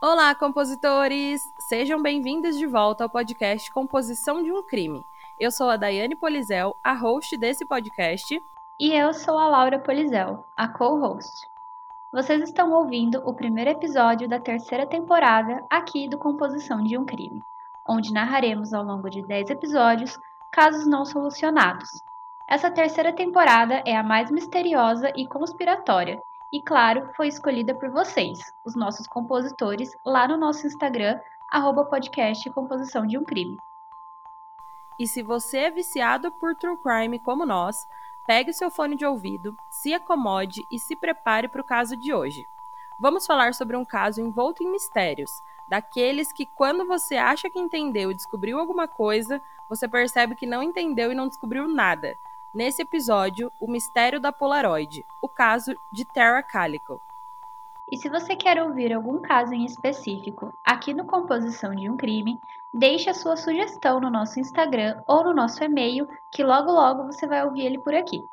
Olá, 0.00 0.32
compositores! 0.32 1.52
Sejam 1.58 2.00
bem-vindos 2.00 2.56
de 2.56 2.68
volta 2.68 3.02
ao 3.02 3.10
podcast 3.10 3.68
Composição 3.72 4.40
de 4.40 4.52
um 4.52 4.62
Crime. 4.62 5.04
Eu 5.40 5.50
sou 5.50 5.68
a 5.68 5.76
Daiane 5.76 6.14
Polizel, 6.14 6.76
a 6.84 6.94
host 6.94 7.36
desse 7.36 7.66
podcast. 7.66 8.40
E 8.78 8.92
eu 8.92 9.12
sou 9.12 9.36
a 9.36 9.48
Laura 9.48 9.80
Polizel, 9.80 10.44
a 10.56 10.68
co-host. 10.68 11.44
Vocês 12.12 12.40
estão 12.42 12.70
ouvindo 12.70 13.20
o 13.28 13.34
primeiro 13.34 13.70
episódio 13.70 14.28
da 14.28 14.38
terceira 14.38 14.86
temporada 14.86 15.64
aqui 15.68 16.08
do 16.08 16.16
Composição 16.16 16.80
de 16.80 16.96
um 16.96 17.04
Crime, 17.04 17.42
onde 17.84 18.12
narraremos 18.12 18.72
ao 18.72 18.84
longo 18.84 19.10
de 19.10 19.20
10 19.26 19.50
episódios 19.50 20.16
casos 20.52 20.86
não 20.86 21.04
solucionados. 21.04 21.90
Essa 22.48 22.70
terceira 22.70 23.12
temporada 23.12 23.82
é 23.84 23.96
a 23.96 24.04
mais 24.04 24.30
misteriosa 24.30 25.12
e 25.16 25.26
conspiratória, 25.26 26.22
e 26.50 26.62
claro, 26.62 27.10
foi 27.14 27.28
escolhida 27.28 27.74
por 27.74 27.90
vocês, 27.90 28.38
os 28.64 28.74
nossos 28.74 29.06
compositores, 29.06 29.94
lá 30.04 30.26
no 30.26 30.38
nosso 30.38 30.66
Instagram, 30.66 31.20
arroba 31.50 31.84
podcast 31.84 32.48
Composição 32.50 33.06
de 33.06 33.18
um 33.18 33.24
Crime. 33.24 33.58
E 34.98 35.06
se 35.06 35.22
você 35.22 35.58
é 35.58 35.70
viciado 35.70 36.32
por 36.32 36.56
true 36.56 36.78
crime 36.78 37.18
como 37.18 37.44
nós, 37.44 37.86
pegue 38.26 38.52
seu 38.54 38.70
fone 38.70 38.96
de 38.96 39.04
ouvido, 39.04 39.54
se 39.70 39.92
acomode 39.92 40.62
e 40.72 40.78
se 40.78 40.96
prepare 40.96 41.48
para 41.48 41.60
o 41.60 41.64
caso 41.64 41.94
de 41.94 42.14
hoje. 42.14 42.42
Vamos 42.98 43.26
falar 43.26 43.52
sobre 43.52 43.76
um 43.76 43.84
caso 43.84 44.22
envolto 44.22 44.62
em 44.62 44.72
mistérios, 44.72 45.30
daqueles 45.68 46.32
que 46.32 46.46
quando 46.46 46.86
você 46.86 47.16
acha 47.16 47.50
que 47.50 47.58
entendeu 47.58 48.10
e 48.10 48.14
descobriu 48.14 48.58
alguma 48.58 48.88
coisa, 48.88 49.40
você 49.68 49.86
percebe 49.86 50.34
que 50.34 50.46
não 50.46 50.62
entendeu 50.62 51.12
e 51.12 51.14
não 51.14 51.28
descobriu 51.28 51.68
nada. 51.68 52.16
Nesse 52.54 52.80
episódio, 52.80 53.52
o 53.60 53.70
mistério 53.70 54.18
da 54.18 54.32
Polaroid, 54.32 55.04
o 55.22 55.28
caso 55.28 55.74
de 55.92 56.04
Tara 56.06 56.42
Calico. 56.42 57.00
E 57.90 57.96
se 57.98 58.08
você 58.08 58.34
quer 58.34 58.62
ouvir 58.62 58.92
algum 58.92 59.20
caso 59.20 59.52
em 59.52 59.66
específico 59.66 60.52
aqui 60.64 60.94
no 60.94 61.04
Composição 61.04 61.74
de 61.74 61.90
um 61.90 61.96
Crime, 61.96 62.40
deixe 62.72 63.10
a 63.10 63.14
sua 63.14 63.36
sugestão 63.36 64.00
no 64.00 64.10
nosso 64.10 64.40
Instagram 64.40 65.02
ou 65.06 65.24
no 65.24 65.34
nosso 65.34 65.62
e-mail, 65.62 66.08
que 66.30 66.42
logo 66.42 66.72
logo 66.72 67.04
você 67.04 67.26
vai 67.26 67.44
ouvir 67.44 67.66
ele 67.66 67.78
por 67.78 67.94
aqui. 67.94 68.26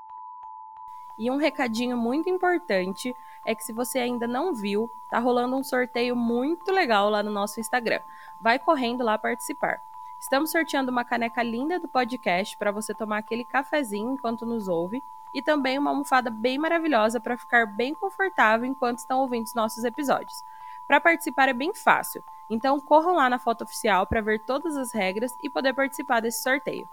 E 1.17 1.29
um 1.29 1.37
recadinho 1.37 1.97
muito 1.97 2.29
importante 2.29 3.13
é 3.45 3.53
que 3.53 3.63
se 3.63 3.73
você 3.73 3.99
ainda 3.99 4.25
não 4.25 4.53
viu, 4.53 4.89
tá 5.09 5.19
rolando 5.19 5.57
um 5.57 5.63
sorteio 5.63 6.15
muito 6.15 6.71
legal 6.71 7.09
lá 7.09 7.21
no 7.21 7.31
nosso 7.31 7.59
Instagram. 7.59 7.99
Vai 8.41 8.59
correndo 8.59 9.03
lá 9.03 9.17
participar. 9.17 9.81
Estamos 10.25 10.49
sorteando 10.49 10.91
uma 10.91 11.05
caneca 11.05 11.43
linda 11.43 11.79
do 11.79 11.87
podcast 11.87 12.57
para 12.57 12.71
você 12.71 12.95
tomar 12.95 13.19
aquele 13.19 13.45
cafezinho 13.45 14.13
enquanto 14.13 14.43
nos 14.43 14.67
ouve 14.67 15.03
e 15.31 15.39
também 15.39 15.77
uma 15.77 15.91
almofada 15.91 16.31
bem 16.31 16.57
maravilhosa 16.57 17.19
para 17.19 17.37
ficar 17.37 17.67
bem 17.67 17.93
confortável 17.93 18.65
enquanto 18.65 18.97
estão 18.97 19.19
ouvindo 19.19 19.45
os 19.45 19.53
nossos 19.53 19.83
episódios. 19.83 20.43
Para 20.87 20.99
participar 20.99 21.49
é 21.49 21.53
bem 21.53 21.75
fácil, 21.75 22.23
então 22.49 22.79
corram 22.79 23.13
lá 23.13 23.29
na 23.29 23.37
foto 23.37 23.65
oficial 23.65 24.07
para 24.07 24.19
ver 24.19 24.39
todas 24.39 24.75
as 24.75 24.91
regras 24.91 25.37
e 25.43 25.47
poder 25.47 25.73
participar 25.75 26.21
desse 26.21 26.41
sorteio. 26.41 26.89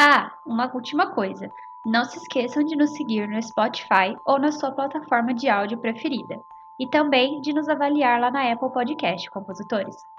Ah, 0.00 0.32
uma 0.46 0.74
última 0.74 1.12
coisa. 1.12 1.52
Não 1.84 2.06
se 2.06 2.16
esqueçam 2.16 2.64
de 2.64 2.76
nos 2.76 2.94
seguir 2.94 3.28
no 3.28 3.42
Spotify 3.42 4.16
ou 4.24 4.38
na 4.38 4.50
sua 4.50 4.72
plataforma 4.72 5.34
de 5.34 5.50
áudio 5.50 5.76
preferida. 5.76 6.40
E 6.80 6.88
também 6.88 7.42
de 7.42 7.52
nos 7.52 7.68
avaliar 7.68 8.18
lá 8.18 8.30
na 8.30 8.50
Apple 8.50 8.72
Podcast, 8.72 9.28
compositores. 9.28 10.13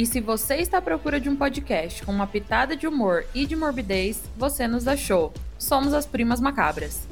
E 0.00 0.06
se 0.06 0.18
você 0.18 0.56
está 0.56 0.78
à 0.78 0.80
procura 0.80 1.20
de 1.20 1.28
um 1.28 1.36
podcast 1.36 2.02
com 2.06 2.10
uma 2.10 2.26
pitada 2.26 2.74
de 2.74 2.86
humor 2.86 3.26
e 3.34 3.44
de 3.44 3.54
morbidez, 3.54 4.22
você 4.34 4.66
nos 4.66 4.88
achou. 4.88 5.30
Somos 5.58 5.92
as 5.92 6.06
Primas 6.06 6.40
Macabras. 6.40 7.06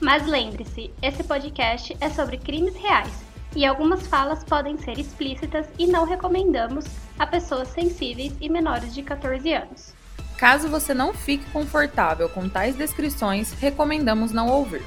Mas 0.00 0.24
lembre-se, 0.28 0.92
esse 1.02 1.24
podcast 1.24 1.96
é 2.00 2.08
sobre 2.08 2.38
crimes 2.38 2.76
reais 2.76 3.10
e 3.56 3.66
algumas 3.66 4.06
falas 4.06 4.44
podem 4.44 4.78
ser 4.78 4.96
explícitas 4.96 5.66
e 5.76 5.88
não 5.88 6.04
recomendamos 6.04 6.84
a 7.18 7.26
pessoas 7.26 7.66
sensíveis 7.66 8.32
e 8.40 8.48
menores 8.48 8.94
de 8.94 9.02
14 9.02 9.52
anos. 9.52 9.92
Caso 10.38 10.68
você 10.68 10.94
não 10.94 11.12
fique 11.12 11.44
confortável 11.50 12.28
com 12.28 12.48
tais 12.48 12.76
descrições, 12.76 13.50
recomendamos 13.54 14.30
não 14.30 14.46
ouvir. 14.46 14.84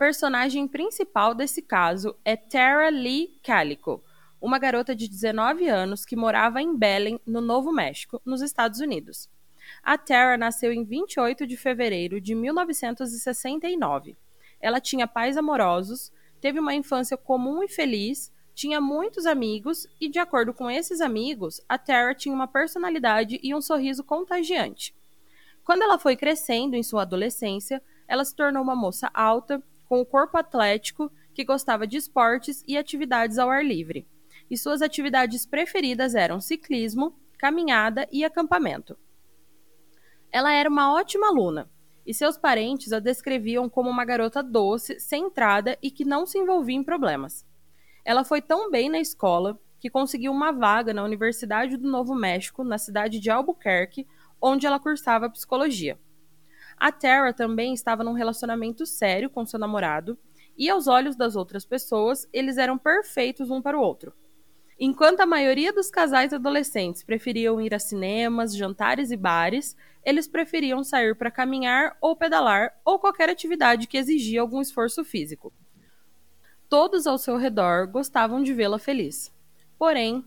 Personagem 0.00 0.66
principal 0.66 1.34
desse 1.34 1.60
caso 1.60 2.16
é 2.24 2.34
Tara 2.34 2.88
Lee 2.88 3.38
Calico, 3.42 4.02
uma 4.40 4.58
garota 4.58 4.96
de 4.96 5.06
19 5.06 5.68
anos 5.68 6.06
que 6.06 6.16
morava 6.16 6.62
em 6.62 6.74
Belen, 6.74 7.20
no 7.26 7.42
Novo 7.42 7.70
México, 7.70 8.18
nos 8.24 8.40
Estados 8.40 8.80
Unidos. 8.80 9.28
A 9.82 9.98
Tara 9.98 10.38
nasceu 10.38 10.72
em 10.72 10.84
28 10.84 11.46
de 11.46 11.54
fevereiro 11.54 12.18
de 12.18 12.34
1969. 12.34 14.16
Ela 14.58 14.80
tinha 14.80 15.06
pais 15.06 15.36
amorosos, 15.36 16.10
teve 16.40 16.58
uma 16.58 16.74
infância 16.74 17.18
comum 17.18 17.62
e 17.62 17.68
feliz, 17.68 18.32
tinha 18.54 18.80
muitos 18.80 19.26
amigos 19.26 19.86
e, 20.00 20.08
de 20.08 20.18
acordo 20.18 20.54
com 20.54 20.70
esses 20.70 21.02
amigos, 21.02 21.60
a 21.68 21.76
Tara 21.76 22.14
tinha 22.14 22.34
uma 22.34 22.48
personalidade 22.48 23.38
e 23.42 23.54
um 23.54 23.60
sorriso 23.60 24.02
contagiante. 24.02 24.94
Quando 25.62 25.82
ela 25.82 25.98
foi 25.98 26.16
crescendo 26.16 26.74
em 26.74 26.82
sua 26.82 27.02
adolescência, 27.02 27.82
ela 28.08 28.24
se 28.24 28.34
tornou 28.34 28.62
uma 28.62 28.74
moça 28.74 29.10
alta, 29.12 29.62
com 29.90 30.00
o 30.00 30.06
corpo 30.06 30.38
atlético, 30.38 31.10
que 31.34 31.44
gostava 31.44 31.84
de 31.84 31.96
esportes 31.96 32.62
e 32.68 32.78
atividades 32.78 33.38
ao 33.38 33.50
ar 33.50 33.64
livre. 33.64 34.06
E 34.48 34.56
suas 34.56 34.82
atividades 34.82 35.44
preferidas 35.44 36.14
eram 36.14 36.40
ciclismo, 36.40 37.18
caminhada 37.36 38.06
e 38.12 38.24
acampamento. 38.24 38.96
Ela 40.30 40.52
era 40.52 40.70
uma 40.70 40.94
ótima 40.94 41.26
aluna, 41.26 41.68
e 42.06 42.14
seus 42.14 42.38
parentes 42.38 42.92
a 42.92 43.00
descreviam 43.00 43.68
como 43.68 43.90
uma 43.90 44.04
garota 44.04 44.44
doce, 44.44 45.00
centrada 45.00 45.76
e 45.82 45.90
que 45.90 46.04
não 46.04 46.24
se 46.24 46.38
envolvia 46.38 46.76
em 46.76 46.84
problemas. 46.84 47.44
Ela 48.04 48.22
foi 48.22 48.40
tão 48.40 48.70
bem 48.70 48.88
na 48.88 49.00
escola 49.00 49.58
que 49.80 49.90
conseguiu 49.90 50.30
uma 50.30 50.52
vaga 50.52 50.94
na 50.94 51.02
Universidade 51.02 51.76
do 51.76 51.90
Novo 51.90 52.14
México, 52.14 52.62
na 52.62 52.78
cidade 52.78 53.18
de 53.18 53.28
Albuquerque, 53.28 54.06
onde 54.40 54.68
ela 54.68 54.78
cursava 54.78 55.28
psicologia. 55.28 55.98
A 56.80 56.90
Tara 56.90 57.34
também 57.34 57.74
estava 57.74 58.02
num 58.02 58.14
relacionamento 58.14 58.86
sério 58.86 59.28
com 59.28 59.44
seu 59.44 59.60
namorado, 59.60 60.18
e 60.56 60.70
aos 60.70 60.86
olhos 60.86 61.14
das 61.14 61.36
outras 61.36 61.66
pessoas, 61.66 62.26
eles 62.32 62.56
eram 62.56 62.78
perfeitos 62.78 63.50
um 63.50 63.60
para 63.60 63.78
o 63.78 63.82
outro. 63.82 64.14
Enquanto 64.78 65.20
a 65.20 65.26
maioria 65.26 65.74
dos 65.74 65.90
casais 65.90 66.32
adolescentes 66.32 67.02
preferiam 67.04 67.60
ir 67.60 67.74
a 67.74 67.78
cinemas, 67.78 68.56
jantares 68.56 69.10
e 69.10 69.16
bares, 69.16 69.76
eles 70.02 70.26
preferiam 70.26 70.82
sair 70.82 71.14
para 71.14 71.30
caminhar 71.30 71.98
ou 72.00 72.16
pedalar 72.16 72.72
ou 72.82 72.98
qualquer 72.98 73.28
atividade 73.28 73.86
que 73.86 73.98
exigia 73.98 74.40
algum 74.40 74.62
esforço 74.62 75.04
físico. 75.04 75.52
Todos 76.66 77.06
ao 77.06 77.18
seu 77.18 77.36
redor 77.36 77.88
gostavam 77.88 78.42
de 78.42 78.54
vê-la 78.54 78.78
feliz. 78.78 79.30
Porém, 79.78 80.24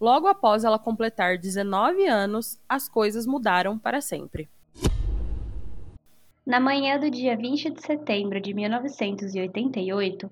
logo 0.00 0.26
após 0.26 0.64
ela 0.64 0.80
completar 0.80 1.38
19 1.38 2.08
anos, 2.08 2.58
as 2.68 2.88
coisas 2.88 3.24
mudaram 3.24 3.78
para 3.78 4.00
sempre. 4.00 4.50
Na 6.44 6.58
manhã 6.58 6.98
do 6.98 7.08
dia 7.08 7.36
20 7.36 7.70
de 7.70 7.82
setembro 7.82 8.40
de 8.40 8.52
1988, 8.52 10.28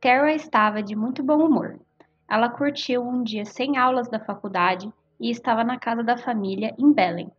Tara 0.00 0.32
estava 0.32 0.82
de 0.82 0.96
muito 0.96 1.22
bom 1.22 1.36
humor. 1.44 1.78
Ela 2.26 2.48
curtiu 2.48 3.06
um 3.06 3.22
dia 3.22 3.44
sem 3.44 3.76
aulas 3.76 4.08
da 4.08 4.18
faculdade 4.18 4.90
e 5.20 5.30
estava 5.30 5.62
na 5.62 5.78
casa 5.78 6.02
da 6.02 6.16
família 6.16 6.74
em 6.78 6.90
Belém. 6.90 7.30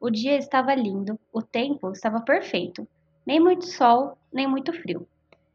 O 0.00 0.08
dia 0.10 0.36
estava 0.36 0.76
lindo, 0.76 1.18
o 1.32 1.42
tempo 1.42 1.90
estava 1.90 2.20
perfeito, 2.20 2.86
nem 3.26 3.40
muito 3.40 3.66
sol, 3.66 4.16
nem 4.32 4.46
muito 4.46 4.72
frio. 4.72 5.04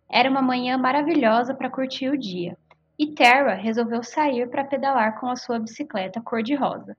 Era 0.09 0.29
uma 0.29 0.41
manhã 0.41 0.77
maravilhosa 0.77 1.53
para 1.53 1.69
curtir 1.69 2.09
o 2.09 2.17
dia, 2.17 2.57
e 2.99 3.13
Tara 3.13 3.53
resolveu 3.53 4.03
sair 4.03 4.49
para 4.49 4.65
pedalar 4.65 5.17
com 5.17 5.29
a 5.29 5.37
sua 5.37 5.59
bicicleta 5.59 6.19
cor-de-rosa. 6.19 6.97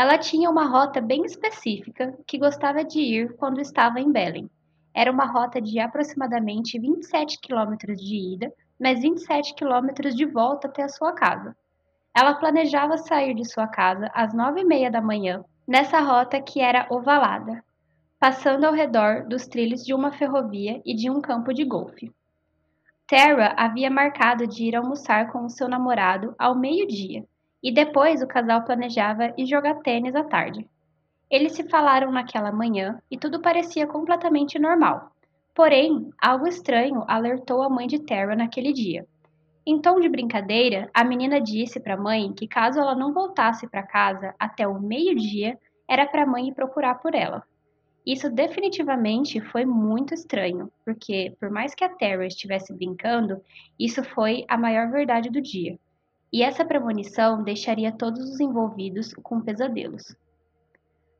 Ela 0.00 0.16
tinha 0.16 0.48
uma 0.48 0.64
rota 0.64 0.98
bem 0.98 1.26
específica 1.26 2.18
que 2.26 2.38
gostava 2.38 2.82
de 2.82 2.98
ir 3.00 3.36
quando 3.36 3.60
estava 3.60 4.00
em 4.00 4.10
Belém. 4.10 4.48
Era 4.94 5.12
uma 5.12 5.26
rota 5.26 5.60
de 5.60 5.78
aproximadamente 5.78 6.78
27 6.78 7.38
quilômetros 7.38 8.00
de 8.00 8.32
ida, 8.32 8.50
mas 8.80 9.02
27 9.02 9.54
quilômetros 9.54 10.16
de 10.16 10.24
volta 10.24 10.68
até 10.68 10.84
a 10.84 10.88
sua 10.88 11.12
casa. 11.12 11.54
Ela 12.16 12.32
planejava 12.32 12.96
sair 12.96 13.34
de 13.34 13.44
sua 13.44 13.66
casa 13.66 14.10
às 14.14 14.32
nove 14.32 14.62
e 14.62 14.64
meia 14.64 14.90
da 14.90 15.02
manhã, 15.02 15.44
nessa 15.68 16.00
rota 16.00 16.40
que 16.40 16.62
era 16.62 16.86
ovalada, 16.88 17.62
passando 18.18 18.64
ao 18.64 18.72
redor 18.72 19.26
dos 19.28 19.46
trilhos 19.46 19.84
de 19.84 19.92
uma 19.92 20.12
ferrovia 20.12 20.80
e 20.82 20.94
de 20.94 21.10
um 21.10 21.20
campo 21.20 21.52
de 21.52 21.62
golfe. 21.62 22.10
Tara 23.06 23.54
havia 23.54 23.90
marcado 23.90 24.46
de 24.46 24.64
ir 24.64 24.74
almoçar 24.74 25.30
com 25.30 25.44
o 25.44 25.50
seu 25.50 25.68
namorado 25.68 26.34
ao 26.38 26.54
meio-dia, 26.56 27.22
e 27.62 27.72
depois 27.72 28.22
o 28.22 28.26
casal 28.26 28.62
planejava 28.64 29.34
ir 29.36 29.46
jogar 29.46 29.80
tênis 29.80 30.14
à 30.14 30.24
tarde. 30.24 30.68
Eles 31.30 31.52
se 31.52 31.68
falaram 31.68 32.10
naquela 32.10 32.50
manhã 32.50 33.00
e 33.10 33.16
tudo 33.16 33.40
parecia 33.40 33.86
completamente 33.86 34.58
normal. 34.58 35.12
Porém, 35.54 36.10
algo 36.20 36.46
estranho 36.46 37.04
alertou 37.06 37.62
a 37.62 37.68
mãe 37.68 37.86
de 37.86 37.98
Tara 38.00 38.34
naquele 38.34 38.72
dia. 38.72 39.06
Em 39.66 39.80
tom 39.80 40.00
de 40.00 40.08
brincadeira, 40.08 40.90
a 40.92 41.04
menina 41.04 41.40
disse 41.40 41.78
para 41.78 41.94
a 41.94 42.00
mãe 42.00 42.32
que 42.32 42.48
caso 42.48 42.80
ela 42.80 42.94
não 42.94 43.12
voltasse 43.12 43.68
para 43.68 43.82
casa 43.82 44.34
até 44.38 44.66
o 44.66 44.80
meio-dia, 44.80 45.58
era 45.86 46.06
para 46.06 46.22
a 46.22 46.26
mãe 46.26 46.48
ir 46.48 46.54
procurar 46.54 46.96
por 46.96 47.14
ela. 47.14 47.44
Isso 48.06 48.30
definitivamente 48.30 49.40
foi 49.40 49.64
muito 49.64 50.14
estranho, 50.14 50.72
porque 50.84 51.36
por 51.38 51.50
mais 51.50 51.74
que 51.74 51.84
a 51.84 51.88
Tara 51.88 52.26
estivesse 52.26 52.72
brincando, 52.72 53.40
isso 53.78 54.02
foi 54.02 54.44
a 54.48 54.56
maior 54.56 54.90
verdade 54.90 55.28
do 55.28 55.40
dia. 55.40 55.78
E 56.32 56.42
essa 56.42 56.64
premonição 56.64 57.42
deixaria 57.42 57.90
todos 57.90 58.28
os 58.30 58.40
envolvidos 58.40 59.12
com 59.14 59.40
pesadelos. 59.40 60.14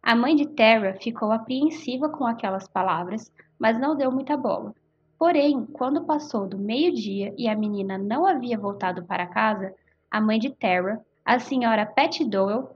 A 0.03 0.15
mãe 0.15 0.35
de 0.35 0.49
Tara 0.49 0.95
ficou 0.95 1.31
apreensiva 1.33 2.09
com 2.09 2.25
aquelas 2.25 2.67
palavras, 2.69 3.31
mas 3.59 3.79
não 3.79 3.97
deu 3.97 4.11
muita 4.11 4.37
bola. 4.37 4.75
Porém, 5.19 5.67
quando 5.67 6.07
passou 6.07 6.49
do 6.49 6.57
meio-dia 6.57 7.35
e 7.37 7.49
a 7.49 7.55
menina 7.55 7.99
não 7.99 8.25
havia 8.25 8.59
voltado 8.59 9.05
para 9.05 9.27
casa, 9.27 9.75
a 10.11 10.21
mãe 10.21 10.39
de 10.39 10.51
Tara, 10.51 11.05
a 11.25 11.39
senhora 11.39 11.85
Patty 11.85 12.25
Doyle, 12.25 12.69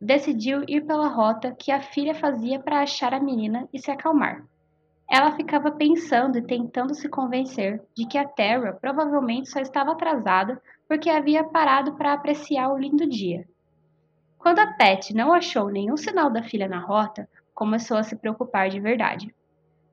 decidiu 0.00 0.64
ir 0.66 0.84
pela 0.84 1.06
rota 1.06 1.52
que 1.52 1.70
a 1.70 1.80
filha 1.80 2.14
fazia 2.14 2.58
para 2.58 2.80
achar 2.80 3.14
a 3.14 3.20
menina 3.20 3.68
e 3.72 3.78
se 3.78 3.90
acalmar. 3.90 4.44
Ela 5.08 5.36
ficava 5.36 5.70
pensando 5.70 6.36
e 6.36 6.42
tentando 6.42 6.94
se 6.94 7.08
convencer 7.08 7.80
de 7.94 8.06
que 8.06 8.18
a 8.18 8.26
Tara 8.26 8.72
provavelmente 8.72 9.48
só 9.48 9.60
estava 9.60 9.92
atrasada 9.92 10.60
porque 10.88 11.10
havia 11.10 11.44
parado 11.44 11.94
para 11.94 12.12
apreciar 12.12 12.70
o 12.70 12.78
lindo 12.78 13.08
dia. 13.08 13.46
Quando 14.38 14.58
a 14.58 14.66
Pat 14.66 15.10
não 15.12 15.32
achou 15.32 15.70
nenhum 15.70 15.96
sinal 15.96 16.30
da 16.30 16.42
filha 16.42 16.68
na 16.68 16.78
rota, 16.78 17.28
começou 17.54 17.96
a 17.96 18.02
se 18.02 18.14
preocupar 18.16 18.68
de 18.68 18.78
verdade. 18.78 19.34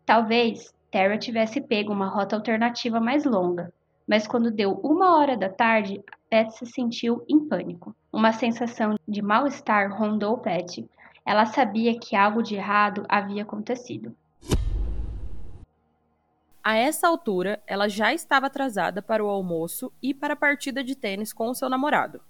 Talvez 0.05 0.73
Tara 0.91 1.17
tivesse 1.17 1.61
pego 1.61 1.93
uma 1.93 2.09
rota 2.09 2.35
alternativa 2.35 2.99
mais 2.99 3.23
longa, 3.23 3.73
mas 4.05 4.27
quando 4.27 4.51
deu 4.51 4.73
uma 4.83 5.15
hora 5.17 5.37
da 5.37 5.47
tarde, 5.47 6.03
Pat 6.29 6.51
se 6.51 6.65
sentiu 6.65 7.23
em 7.29 7.47
pânico. 7.47 7.95
Uma 8.11 8.33
sensação 8.33 8.95
de 9.07 9.21
mal-estar 9.21 9.97
rondou 9.97 10.37
Pat. 10.37 10.83
Ela 11.25 11.45
sabia 11.45 11.97
que 11.97 12.15
algo 12.15 12.43
de 12.43 12.55
errado 12.55 13.05
havia 13.07 13.43
acontecido. 13.43 14.13
A 16.63 16.75
essa 16.75 17.07
altura, 17.07 17.59
ela 17.65 17.87
já 17.87 18.13
estava 18.13 18.45
atrasada 18.45 19.01
para 19.01 19.23
o 19.23 19.29
almoço 19.29 19.91
e 19.99 20.13
para 20.13 20.33
a 20.33 20.37
partida 20.37 20.83
de 20.83 20.95
tênis 20.95 21.33
com 21.33 21.49
o 21.49 21.55
seu 21.55 21.67
namorado. 21.67 22.21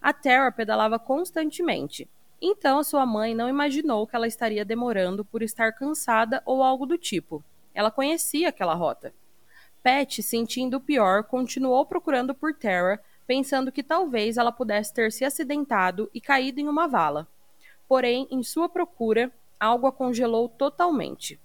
A 0.00 0.12
Tara 0.12 0.52
pedalava 0.52 1.00
constantemente, 1.00 2.08
então 2.40 2.84
sua 2.84 3.04
mãe 3.04 3.34
não 3.34 3.48
imaginou 3.48 4.06
que 4.06 4.14
ela 4.14 4.28
estaria 4.28 4.64
demorando 4.64 5.24
por 5.24 5.42
estar 5.42 5.72
cansada 5.72 6.40
ou 6.46 6.62
algo 6.62 6.86
do 6.86 6.96
tipo. 6.96 7.42
Ela 7.74 7.90
conhecia 7.90 8.50
aquela 8.50 8.74
rota. 8.74 9.12
Pat, 9.82 10.22
sentindo 10.22 10.76
o 10.76 10.80
pior, 10.80 11.24
continuou 11.24 11.84
procurando 11.84 12.34
por 12.36 12.54
Tara, 12.54 13.02
pensando 13.26 13.72
que 13.72 13.82
talvez 13.82 14.36
ela 14.36 14.52
pudesse 14.52 14.94
ter 14.94 15.10
se 15.10 15.24
acidentado 15.24 16.08
e 16.14 16.20
caído 16.20 16.60
em 16.60 16.68
uma 16.68 16.86
vala. 16.86 17.26
Porém, 17.88 18.28
em 18.30 18.44
sua 18.44 18.68
procura, 18.68 19.32
algo 19.58 19.88
a 19.88 19.92
congelou 19.92 20.48
totalmente. 20.48 21.40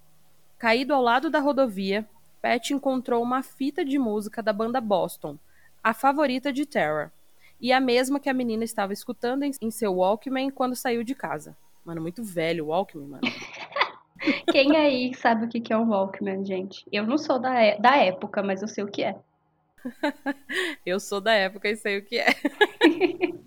Caído 0.62 0.94
ao 0.94 1.02
lado 1.02 1.28
da 1.28 1.40
rodovia, 1.40 2.08
Pat 2.40 2.70
encontrou 2.70 3.20
uma 3.20 3.42
fita 3.42 3.84
de 3.84 3.98
música 3.98 4.40
da 4.40 4.52
banda 4.52 4.80
Boston, 4.80 5.36
a 5.82 5.92
favorita 5.92 6.52
de 6.52 6.64
Tara, 6.64 7.12
e 7.60 7.72
a 7.72 7.80
mesma 7.80 8.20
que 8.20 8.30
a 8.30 8.32
menina 8.32 8.62
estava 8.62 8.92
escutando 8.92 9.42
em 9.42 9.70
seu 9.72 9.96
Walkman 9.96 10.50
quando 10.50 10.76
saiu 10.76 11.02
de 11.02 11.16
casa. 11.16 11.56
Mano, 11.84 12.00
muito 12.00 12.22
velho 12.22 12.66
o 12.66 12.68
Walkman, 12.68 13.08
mano. 13.08 13.22
Quem 14.52 14.76
aí 14.76 15.12
sabe 15.14 15.46
o 15.46 15.48
que 15.48 15.72
é 15.72 15.76
um 15.76 15.88
Walkman, 15.88 16.44
gente? 16.44 16.86
Eu 16.92 17.04
não 17.04 17.18
sou 17.18 17.40
da, 17.40 17.58
é, 17.58 17.76
da 17.80 17.96
época, 17.96 18.40
mas 18.40 18.62
eu 18.62 18.68
sei 18.68 18.84
o 18.84 18.88
que 18.88 19.02
é. 19.02 19.18
eu 20.86 21.00
sou 21.00 21.20
da 21.20 21.32
época 21.32 21.68
e 21.68 21.74
sei 21.74 21.98
o 21.98 22.04
que 22.04 22.20
é. 22.20 22.28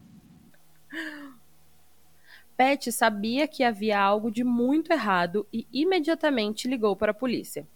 Pat 2.57 2.89
sabia 2.89 3.49
que 3.49 3.65
havia 3.65 3.99
algo 3.99 4.31
de 4.31 4.41
muito 4.41 4.93
errado 4.93 5.45
e 5.51 5.67
imediatamente 5.73 6.69
ligou 6.69 6.95
para 6.95 7.11
a 7.11 7.13
polícia. 7.13 7.67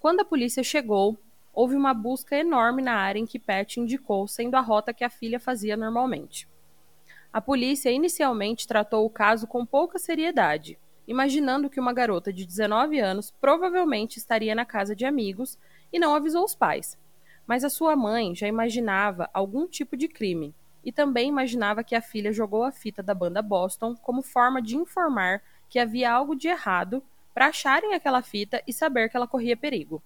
Quando 0.00 0.18
a 0.18 0.24
polícia 0.24 0.64
chegou, 0.64 1.16
houve 1.52 1.76
uma 1.76 1.94
busca 1.94 2.36
enorme 2.36 2.82
na 2.82 2.94
área 2.94 3.20
em 3.20 3.26
que 3.26 3.38
Pat 3.38 3.76
indicou, 3.76 4.26
sendo 4.26 4.56
a 4.56 4.60
rota 4.60 4.92
que 4.92 5.04
a 5.04 5.08
filha 5.08 5.38
fazia 5.38 5.76
normalmente. 5.76 6.48
A 7.32 7.40
polícia 7.40 7.88
inicialmente 7.88 8.66
tratou 8.66 9.06
o 9.06 9.10
caso 9.10 9.46
com 9.46 9.64
pouca 9.64 9.96
seriedade, 9.96 10.76
imaginando 11.06 11.70
que 11.70 11.78
uma 11.78 11.92
garota 11.92 12.32
de 12.32 12.44
19 12.44 12.98
anos 12.98 13.30
provavelmente 13.40 14.16
estaria 14.16 14.56
na 14.56 14.64
casa 14.64 14.96
de 14.96 15.04
amigos 15.04 15.56
e 15.92 16.00
não 16.00 16.16
avisou 16.16 16.44
os 16.44 16.54
pais. 16.56 16.98
Mas 17.46 17.62
a 17.62 17.70
sua 17.70 17.94
mãe 17.94 18.34
já 18.34 18.48
imaginava 18.48 19.30
algum 19.32 19.68
tipo 19.68 19.96
de 19.96 20.08
crime 20.08 20.52
e 20.84 20.92
também 20.92 21.28
imaginava 21.28 21.82
que 21.82 21.94
a 21.94 22.02
filha 22.02 22.32
jogou 22.32 22.62
a 22.62 22.70
fita 22.70 23.02
da 23.02 23.14
banda 23.14 23.40
Boston 23.40 23.96
como 23.96 24.22
forma 24.22 24.60
de 24.60 24.76
informar 24.76 25.42
que 25.68 25.78
havia 25.78 26.12
algo 26.12 26.36
de 26.36 26.48
errado 26.48 27.02
para 27.32 27.46
acharem 27.46 27.94
aquela 27.94 28.22
fita 28.22 28.62
e 28.66 28.72
saber 28.72 29.08
que 29.08 29.16
ela 29.16 29.26
corria 29.26 29.56
perigo. 29.56 30.02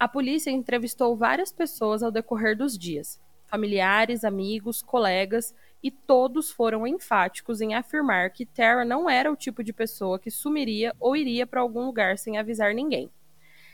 A 0.00 0.08
polícia 0.08 0.50
entrevistou 0.50 1.16
várias 1.16 1.52
pessoas 1.52 2.02
ao 2.02 2.10
decorrer 2.10 2.56
dos 2.56 2.78
dias, 2.78 3.20
familiares, 3.46 4.24
amigos, 4.24 4.82
colegas, 4.82 5.54
e 5.82 5.90
todos 5.90 6.50
foram 6.50 6.86
enfáticos 6.86 7.60
em 7.60 7.74
afirmar 7.74 8.30
que 8.30 8.44
Tara 8.44 8.84
não 8.84 9.08
era 9.08 9.30
o 9.30 9.36
tipo 9.36 9.62
de 9.62 9.72
pessoa 9.72 10.18
que 10.18 10.30
sumiria 10.30 10.94
ou 10.98 11.16
iria 11.16 11.46
para 11.46 11.60
algum 11.60 11.84
lugar 11.84 12.18
sem 12.18 12.36
avisar 12.36 12.74
ninguém. 12.74 13.10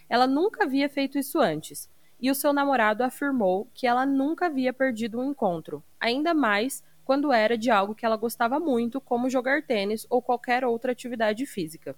Ela 0.09 0.27
nunca 0.27 0.65
havia 0.65 0.89
feito 0.89 1.19
isso 1.19 1.41
antes, 1.41 1.91
e 2.25 2.31
o 2.31 2.35
seu 2.35 2.55
namorado 2.55 3.05
afirmou 3.05 3.69
que 3.75 3.87
ela 3.87 4.07
nunca 4.07 4.47
havia 4.47 4.73
perdido 4.73 5.21
um 5.21 5.31
encontro, 5.31 5.85
ainda 6.01 6.33
mais 6.33 6.83
quando 7.05 7.31
era 7.31 7.59
de 7.59 7.71
algo 7.71 7.95
que 7.95 8.07
ela 8.07 8.17
gostava 8.17 8.59
muito, 8.59 8.99
como 8.99 9.29
jogar 9.29 9.63
tênis 9.63 10.07
ou 10.09 10.23
qualquer 10.23 10.65
outra 10.65 10.93
atividade 10.93 11.45
física. 11.45 11.95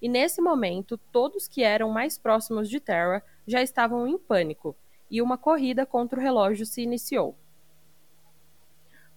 E 0.00 0.08
nesse 0.08 0.40
momento, 0.40 0.96
todos 1.10 1.48
que 1.48 1.64
eram 1.64 1.90
mais 1.90 2.16
próximos 2.16 2.70
de 2.70 2.78
Tara 2.78 3.24
já 3.44 3.60
estavam 3.60 4.06
em 4.06 4.16
pânico, 4.16 4.76
e 5.10 5.20
uma 5.20 5.36
corrida 5.36 5.84
contra 5.84 6.20
o 6.20 6.22
relógio 6.22 6.64
se 6.64 6.82
iniciou. 6.82 7.34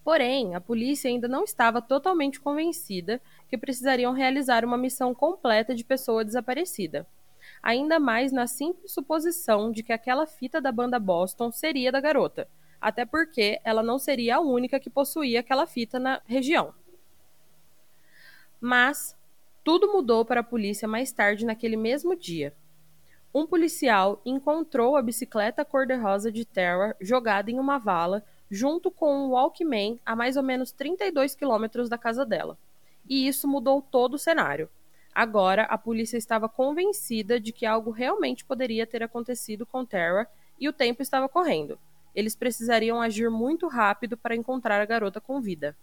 Porém, 0.03 0.55
a 0.55 0.59
polícia 0.59 1.11
ainda 1.11 1.27
não 1.27 1.43
estava 1.43 1.79
totalmente 1.79 2.41
convencida 2.41 3.21
que 3.47 3.55
precisariam 3.55 4.13
realizar 4.13 4.65
uma 4.65 4.79
missão 4.79 5.13
completa 5.13 5.75
de 5.75 5.85
pessoa 5.85 6.25
desaparecida. 6.25 7.05
Ainda 7.61 7.99
mais 7.99 8.31
na 8.31 8.47
simples 8.47 8.91
suposição 8.91 9.71
de 9.71 9.83
que 9.83 9.93
aquela 9.93 10.25
fita 10.25 10.61
da 10.61 10.71
banda 10.71 10.99
Boston 10.99 11.51
seria 11.51 11.91
da 11.91 11.99
garota, 11.99 12.47
até 12.79 13.05
porque 13.05 13.59
ela 13.63 13.83
não 13.83 13.99
seria 13.99 14.37
a 14.37 14.39
única 14.39 14.79
que 14.79 14.89
possuía 14.89 15.41
aquela 15.41 15.67
fita 15.67 15.99
na 15.99 16.21
região. 16.25 16.73
Mas 18.61 19.15
tudo 19.63 19.91
mudou 19.91 20.25
para 20.25 20.41
a 20.41 20.43
polícia 20.43 20.87
mais 20.87 21.11
tarde 21.11 21.45
naquele 21.45 21.77
mesmo 21.77 22.15
dia. 22.15 22.53
Um 23.33 23.45
policial 23.45 24.21
encontrou 24.25 24.95
a 24.95 25.01
bicicleta 25.01 25.63
cor-de-rosa 25.63 26.31
de 26.31 26.45
Tara 26.45 26.95
jogada 26.99 27.51
em 27.51 27.59
uma 27.59 27.77
vala 27.77 28.23
junto 28.49 28.89
com 28.89 29.13
um 29.13 29.29
Walkman 29.29 29.99
a 30.03 30.15
mais 30.15 30.35
ou 30.35 30.43
menos 30.43 30.71
32 30.71 31.35
quilômetros 31.35 31.87
da 31.87 31.97
casa 31.97 32.25
dela. 32.25 32.57
E 33.07 33.27
isso 33.27 33.47
mudou 33.47 33.81
todo 33.81 34.15
o 34.15 34.19
cenário. 34.19 34.69
Agora, 35.13 35.63
a 35.63 35.77
polícia 35.77 36.17
estava 36.17 36.47
convencida 36.47 37.39
de 37.39 37.51
que 37.51 37.65
algo 37.65 37.91
realmente 37.91 38.45
poderia 38.45 38.87
ter 38.87 39.03
acontecido 39.03 39.65
com 39.65 39.85
Tara 39.85 40.27
e 40.59 40.69
o 40.69 40.73
tempo 40.73 41.01
estava 41.01 41.27
correndo. 41.27 41.79
Eles 42.15 42.35
precisariam 42.35 43.01
agir 43.01 43.29
muito 43.29 43.67
rápido 43.67 44.17
para 44.17 44.35
encontrar 44.35 44.81
a 44.81 44.85
garota 44.85 45.19
com 45.19 45.41
vida. 45.41 45.75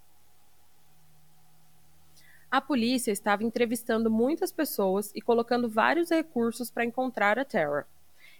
A 2.49 2.61
polícia 2.61 3.11
estava 3.11 3.43
entrevistando 3.43 4.09
muitas 4.09 4.51
pessoas 4.51 5.11
e 5.13 5.21
colocando 5.21 5.67
vários 5.67 6.09
recursos 6.09 6.71
para 6.71 6.85
encontrar 6.85 7.37
a 7.37 7.43
Tara. 7.43 7.85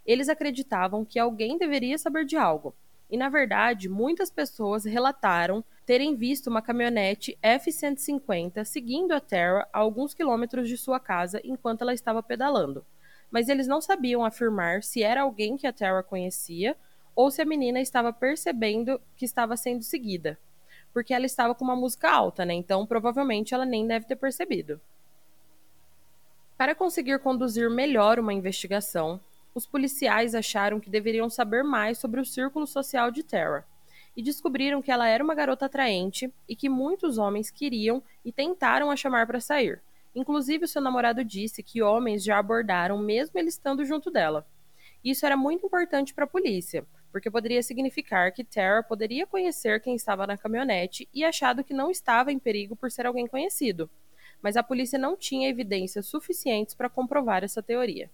Eles 0.05 0.29
acreditavam 0.29 1.03
que 1.03 1.19
alguém 1.19 1.57
deveria 1.57 1.97
saber 1.97 2.23
de 2.23 2.37
algo, 2.37 2.73
e, 3.09 3.17
na 3.17 3.29
verdade, 3.29 3.87
muitas 3.87 4.29
pessoas 4.29 4.83
relataram 4.85 5.63
terem 5.85 6.15
visto 6.15 6.47
uma 6.47 6.61
caminhonete 6.61 7.37
F-150 7.41 8.65
seguindo 8.65 9.13
a 9.13 9.21
Terra 9.21 9.67
a 9.71 9.79
alguns 9.79 10.13
quilômetros 10.13 10.67
de 10.67 10.77
sua 10.77 10.99
casa 10.99 11.39
enquanto 11.43 11.81
ela 11.81 11.93
estava 11.93 12.21
pedalando. 12.21 12.85
Mas 13.31 13.47
eles 13.49 13.67
não 13.67 13.79
sabiam 13.81 14.25
afirmar 14.25 14.83
se 14.83 15.03
era 15.03 15.21
alguém 15.21 15.55
que 15.55 15.67
a 15.67 15.73
Terra 15.73 16.03
conhecia 16.03 16.75
ou 17.15 17.31
se 17.31 17.41
a 17.41 17.45
menina 17.45 17.79
estava 17.79 18.11
percebendo 18.11 18.99
que 19.15 19.25
estava 19.25 19.55
sendo 19.55 19.83
seguida. 19.83 20.37
porque 20.97 21.13
ela 21.13 21.27
estava 21.27 21.53
com 21.53 21.63
uma 21.63 21.75
música 21.75 22.09
alta, 22.09 22.43
né? 22.43 22.55
Então 22.55 22.83
provavelmente 22.83 23.53
ela 23.53 23.65
nem 23.65 23.85
deve 23.85 24.07
ter 24.07 24.15
percebido. 24.15 24.81
Para 26.57 26.73
conseguir 26.73 27.19
conduzir 27.19 27.69
melhor 27.69 28.17
uma 28.19 28.33
investigação, 28.33 29.19
os 29.57 29.65
policiais 29.65 30.35
acharam 30.35 30.79
que 30.79 30.87
deveriam 30.87 31.27
saber 31.31 31.63
mais 31.63 31.97
sobre 31.97 32.21
o 32.21 32.25
círculo 32.25 32.67
social 32.67 33.09
de 33.09 33.23
Tara 33.23 33.65
e 34.15 34.21
descobriram 34.21 34.83
que 34.83 34.91
ela 34.91 35.07
era 35.07 35.23
uma 35.23 35.33
garota 35.33 35.65
atraente 35.65 36.31
e 36.47 36.55
que 36.55 36.69
muitos 36.69 37.17
homens 37.17 37.49
queriam 37.49 38.03
e 38.23 38.31
tentaram 38.31 38.91
a 38.91 38.95
chamar 38.95 39.25
para 39.25 39.39
sair. 39.39 39.81
Inclusive, 40.13 40.67
seu 40.67 40.79
namorado 40.79 41.23
disse 41.23 41.63
que 41.63 41.81
homens 41.81 42.23
já 42.23 42.37
abordaram 42.37 42.99
mesmo 42.99 43.39
ele 43.39 43.49
estando 43.49 43.83
junto 43.83 44.11
dela. 44.11 44.45
Isso 45.03 45.25
era 45.25 45.35
muito 45.35 45.65
importante 45.65 46.13
para 46.13 46.25
a 46.25 46.27
polícia, 46.27 46.85
porque 47.11 47.31
poderia 47.31 47.63
significar 47.63 48.31
que 48.31 48.43
Tara 48.43 48.83
poderia 48.83 49.25
conhecer 49.25 49.81
quem 49.81 49.95
estava 49.95 50.27
na 50.27 50.37
caminhonete 50.37 51.09
e 51.11 51.25
achado 51.25 51.63
que 51.63 51.73
não 51.73 51.89
estava 51.89 52.31
em 52.31 52.37
perigo 52.37 52.75
por 52.75 52.91
ser 52.91 53.07
alguém 53.07 53.25
conhecido 53.25 53.89
mas 54.41 54.55
a 54.55 54.63
polícia 54.63 54.99
não 54.99 55.15
tinha 55.15 55.49
evidências 55.49 56.05
suficientes 56.05 56.75
para 56.75 56.89
comprovar 56.89 57.43
essa 57.43 57.61
teoria. 57.61 58.09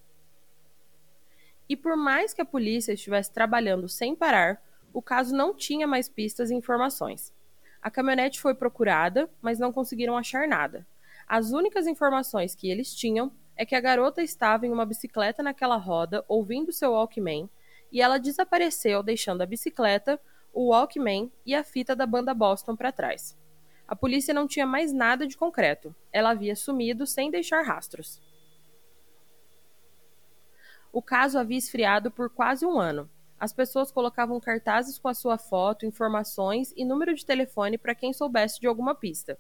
E 1.74 1.76
por 1.76 1.98
mais 1.98 2.36
que 2.36 2.42
a 2.44 2.46
polícia 2.46 2.94
estivesse 2.94 3.34
trabalhando 3.34 3.90
sem 3.90 4.16
parar, 4.16 4.62
o 4.94 5.02
caso 5.02 5.36
não 5.36 5.56
tinha 5.56 5.88
mais 5.88 6.08
pistas 6.08 6.52
e 6.52 6.54
informações. 6.54 7.34
A 7.82 7.90
caminhonete 7.90 8.40
foi 8.40 8.54
procurada, 8.54 9.28
mas 9.42 9.58
não 9.58 9.74
conseguiram 9.74 10.16
achar 10.16 10.48
nada. 10.48 10.86
As 11.28 11.52
únicas 11.52 11.88
informações 11.88 12.54
que 12.54 12.70
eles 12.70 12.94
tinham 12.94 13.32
é 13.56 13.66
que 13.66 13.74
a 13.74 13.82
garota 13.82 14.22
estava 14.22 14.68
em 14.68 14.72
uma 14.72 14.86
bicicleta 14.86 15.42
naquela 15.42 15.76
roda, 15.76 16.24
ouvindo 16.28 16.72
seu 16.72 16.92
Walkman, 16.92 17.50
e 17.92 18.04
ela 18.04 18.20
desapareceu, 18.20 19.02
deixando 19.02 19.42
a 19.42 19.48
bicicleta, 19.48 20.22
o 20.54 20.68
Walkman 20.70 21.32
e 21.44 21.56
a 21.56 21.64
fita 21.64 21.96
da 21.96 22.06
banda 22.06 22.36
Boston 22.36 22.76
para 22.76 22.92
trás. 22.92 23.36
A 23.88 23.96
polícia 23.96 24.32
não 24.32 24.46
tinha 24.48 24.68
mais 24.68 24.94
nada 24.94 25.26
de 25.26 25.36
concreto. 25.36 25.96
Ela 26.12 26.30
havia 26.30 26.56
sumido 26.56 27.08
sem 27.08 27.32
deixar 27.32 27.64
rastros. 27.64 28.22
O 30.94 31.02
caso 31.02 31.40
havia 31.40 31.58
esfriado 31.58 32.12
por 32.12 32.30
quase 32.30 32.64
um 32.68 32.80
ano. 32.80 33.10
As 33.40 33.52
pessoas 33.52 33.92
colocavam 33.92 34.40
cartazes 34.40 35.00
com 35.00 35.08
a 35.08 35.14
sua 35.16 35.40
foto, 35.40 35.88
informações 35.88 36.72
e 36.78 36.86
número 36.86 37.16
de 37.16 37.26
telefone 37.26 37.80
para 37.80 37.96
quem 37.96 38.14
soubesse 38.14 38.60
de 38.62 38.68
alguma 38.68 38.94
pista. 38.94 39.36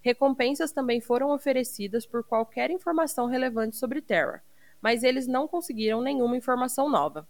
Recompensas 0.00 0.72
também 0.72 1.02
foram 1.02 1.30
oferecidas 1.30 2.06
por 2.06 2.24
qualquer 2.24 2.70
informação 2.70 3.26
relevante 3.26 3.76
sobre 3.76 4.00
Terra, 4.00 4.42
mas 4.80 5.02
eles 5.02 5.26
não 5.26 5.46
conseguiram 5.46 6.00
nenhuma 6.00 6.38
informação 6.38 6.88
nova. 6.88 7.28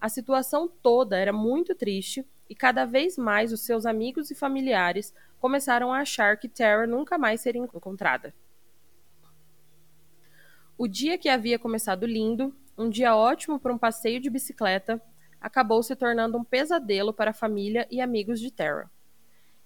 A 0.00 0.08
situação 0.08 0.68
toda 0.68 1.18
era 1.18 1.32
muito 1.32 1.74
triste 1.74 2.24
e 2.48 2.54
cada 2.54 2.84
vez 2.84 3.18
mais 3.18 3.52
os 3.52 3.62
seus 3.62 3.84
amigos 3.84 4.30
e 4.30 4.36
familiares 4.36 5.12
começaram 5.40 5.92
a 5.92 5.98
achar 5.98 6.36
que 6.36 6.48
Tara 6.48 6.86
nunca 6.86 7.18
mais 7.18 7.40
seria 7.40 7.60
encontrada. 7.60 8.32
O 10.82 10.88
dia 10.88 11.16
que 11.16 11.28
havia 11.28 11.60
começado 11.60 12.04
lindo, 12.04 12.52
um 12.76 12.90
dia 12.90 13.14
ótimo 13.14 13.56
para 13.56 13.72
um 13.72 13.78
passeio 13.78 14.18
de 14.18 14.28
bicicleta, 14.28 15.00
acabou 15.40 15.80
se 15.80 15.94
tornando 15.94 16.36
um 16.36 16.42
pesadelo 16.42 17.12
para 17.12 17.30
a 17.30 17.32
família 17.32 17.86
e 17.88 18.00
amigos 18.00 18.40
de 18.40 18.50
Tara. 18.50 18.90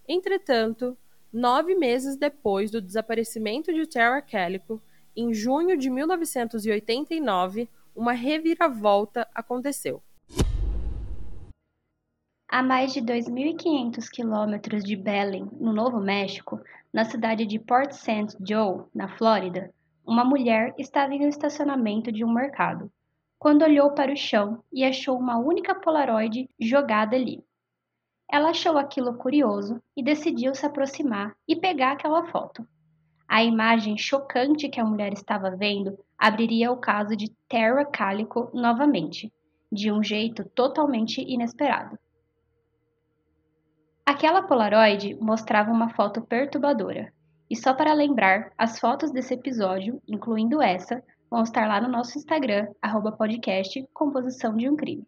Entretanto, 0.06 0.94
nove 1.32 1.74
meses 1.74 2.18
depois 2.18 2.70
do 2.70 2.82
desaparecimento 2.82 3.72
de 3.72 3.86
Tara 3.86 4.20
Calico, 4.20 4.78
em 5.16 5.32
junho 5.32 5.74
de 5.74 5.88
1989, 5.88 7.66
uma 7.94 8.12
reviravolta 8.12 9.26
aconteceu. 9.34 10.02
A 12.46 12.62
mais 12.62 12.92
de 12.92 13.00
2.500 13.00 14.10
quilômetros 14.10 14.84
de 14.84 14.94
Belen, 14.94 15.48
no 15.58 15.72
Novo 15.72 15.98
México, 15.98 16.60
na 16.92 17.06
cidade 17.06 17.46
de 17.46 17.58
Port 17.58 17.92
St. 17.92 18.36
Joe, 18.46 18.84
na 18.94 19.08
Flórida, 19.16 19.72
uma 20.06 20.24
mulher 20.24 20.72
estava 20.78 21.12
em 21.14 21.24
um 21.24 21.28
estacionamento 21.28 22.12
de 22.12 22.24
um 22.24 22.32
mercado, 22.32 22.90
quando 23.38 23.62
olhou 23.62 23.90
para 23.92 24.12
o 24.12 24.16
chão 24.16 24.62
e 24.72 24.84
achou 24.84 25.18
uma 25.18 25.36
única 25.36 25.74
Polaroid 25.74 26.48
jogada 26.60 27.16
ali. 27.16 27.44
Ela 28.30 28.50
achou 28.50 28.78
aquilo 28.78 29.16
curioso 29.16 29.82
e 29.96 30.02
decidiu 30.02 30.54
se 30.54 30.64
aproximar 30.64 31.34
e 31.46 31.56
pegar 31.56 31.92
aquela 31.92 32.26
foto. 32.26 32.66
A 33.28 33.42
imagem 33.42 33.98
chocante 33.98 34.68
que 34.68 34.80
a 34.80 34.84
mulher 34.84 35.12
estava 35.12 35.50
vendo 35.50 35.98
abriria 36.16 36.70
o 36.70 36.76
caso 36.76 37.16
de 37.16 37.30
Terra 37.48 37.84
Calico 37.84 38.50
novamente, 38.54 39.32
de 39.70 39.90
um 39.90 40.02
jeito 40.02 40.44
totalmente 40.54 41.20
inesperado. 41.20 41.98
Aquela 44.04 44.42
Polaroid 44.42 45.16
mostrava 45.20 45.72
uma 45.72 45.88
foto 45.90 46.22
perturbadora. 46.22 47.12
E 47.48 47.54
só 47.56 47.72
para 47.72 47.92
lembrar, 47.92 48.52
as 48.58 48.78
fotos 48.78 49.12
desse 49.12 49.34
episódio, 49.34 50.02
incluindo 50.08 50.60
essa, 50.60 51.02
vão 51.30 51.42
estar 51.42 51.68
lá 51.68 51.80
no 51.80 51.88
nosso 51.88 52.18
Instagram, 52.18 52.68
podcast 53.16 53.86
Composição 53.92 54.56
de 54.56 54.68
um 54.68 54.76
Crime. 54.76 55.06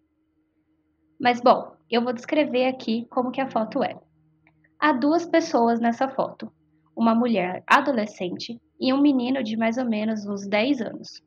Mas 1.19 1.41
bom, 1.41 1.73
eu 1.91 2.03
vou 2.03 2.13
descrever 2.13 2.67
aqui 2.67 3.07
como 3.11 3.33
que 3.33 3.41
a 3.41 3.51
foto 3.51 3.83
é. 3.83 3.99
Há 4.79 4.93
duas 4.93 5.27
pessoas 5.27 5.81
nessa 5.81 6.09
foto, 6.09 6.53
uma 6.95 7.15
mulher 7.15 7.65
adolescente 7.67 8.61
e 8.79 8.93
um 8.93 9.01
menino 9.01 9.43
de 9.43 9.57
mais 9.57 9.77
ou 9.77 9.85
menos 9.85 10.25
uns 10.25 10.47
10 10.47 10.81
anos. 10.81 11.23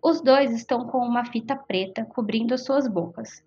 Os 0.00 0.20
dois 0.20 0.52
estão 0.52 0.86
com 0.86 0.98
uma 0.98 1.24
fita 1.24 1.56
preta 1.56 2.04
cobrindo 2.04 2.56
suas 2.56 2.86
bocas, 2.86 3.42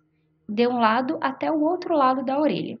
de 0.46 0.68
um 0.68 0.78
lado 0.78 1.16
até 1.22 1.50
o 1.50 1.62
outro 1.62 1.96
lado 1.96 2.22
da 2.22 2.38
orelha. 2.38 2.78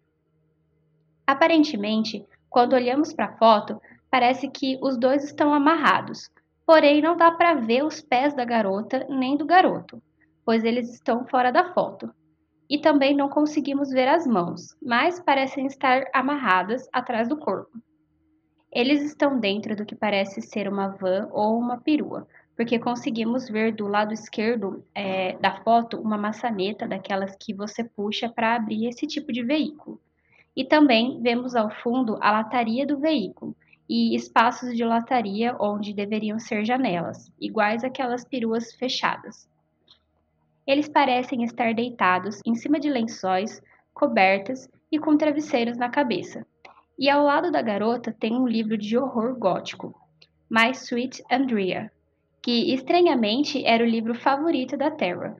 Aparentemente, 1.26 2.26
quando 2.50 2.74
olhamos 2.74 3.14
para 3.14 3.26
a 3.26 3.36
foto, 3.38 3.80
parece 4.10 4.48
que 4.48 4.78
os 4.82 4.98
dois 4.98 5.24
estão 5.24 5.54
amarrados, 5.54 6.28
porém 6.66 7.00
não 7.00 7.16
dá 7.16 7.30
para 7.30 7.54
ver 7.54 7.84
os 7.84 8.00
pés 8.00 8.34
da 8.34 8.44
garota 8.44 9.06
nem 9.08 9.36
do 9.36 9.46
garoto, 9.46 10.02
pois 10.44 10.64
eles 10.64 10.92
estão 10.92 11.24
fora 11.26 11.52
da 11.52 11.72
foto. 11.72 12.12
E 12.68 12.78
também 12.78 13.16
não 13.16 13.28
conseguimos 13.28 13.90
ver 13.90 14.08
as 14.08 14.26
mãos, 14.26 14.76
mas 14.80 15.20
parecem 15.20 15.66
estar 15.66 16.04
amarradas 16.12 16.88
atrás 16.92 17.28
do 17.28 17.36
corpo. 17.36 17.78
Eles 18.72 19.02
estão 19.02 19.38
dentro 19.38 19.74
do 19.74 19.84
que 19.84 19.96
parece 19.96 20.40
ser 20.40 20.68
uma 20.68 20.88
van 20.88 21.28
ou 21.32 21.58
uma 21.58 21.80
perua, 21.80 22.26
porque 22.56 22.78
conseguimos 22.78 23.48
ver 23.48 23.74
do 23.74 23.88
lado 23.88 24.12
esquerdo 24.12 24.84
é, 24.94 25.36
da 25.38 25.60
foto 25.62 26.00
uma 26.00 26.16
maçaneta 26.16 26.86
daquelas 26.86 27.34
que 27.34 27.52
você 27.52 27.82
puxa 27.82 28.28
para 28.28 28.54
abrir 28.54 28.86
esse 28.86 29.06
tipo 29.06 29.32
de 29.32 29.42
veículo. 29.42 30.00
E 30.54 30.64
também 30.64 31.20
vemos 31.20 31.56
ao 31.56 31.70
fundo 31.82 32.16
a 32.20 32.30
lataria 32.30 32.86
do 32.86 32.98
veículo 32.98 33.56
e 33.92 34.14
espaços 34.14 34.76
de 34.76 34.84
lataria 34.84 35.56
onde 35.58 35.92
deveriam 35.92 36.38
ser 36.38 36.64
janelas, 36.64 37.28
iguais 37.40 37.82
àquelas 37.82 38.24
peruas 38.24 38.72
fechadas. 38.72 39.50
Eles 40.64 40.88
parecem 40.88 41.42
estar 41.42 41.74
deitados 41.74 42.38
em 42.46 42.54
cima 42.54 42.78
de 42.78 42.88
lençóis, 42.88 43.60
cobertas 43.92 44.68
e 44.92 44.98
com 45.00 45.16
travesseiros 45.16 45.76
na 45.76 45.88
cabeça. 45.88 46.46
E 46.96 47.10
ao 47.10 47.24
lado 47.24 47.50
da 47.50 47.60
garota 47.60 48.14
tem 48.16 48.32
um 48.32 48.46
livro 48.46 48.78
de 48.78 48.96
horror 48.96 49.36
gótico, 49.36 49.92
My 50.48 50.70
Sweet 50.70 51.24
Andrea, 51.28 51.90
que 52.40 52.72
estranhamente 52.72 53.66
era 53.66 53.82
o 53.82 53.88
livro 53.88 54.14
favorito 54.14 54.76
da 54.76 54.92
Terra. 54.92 55.36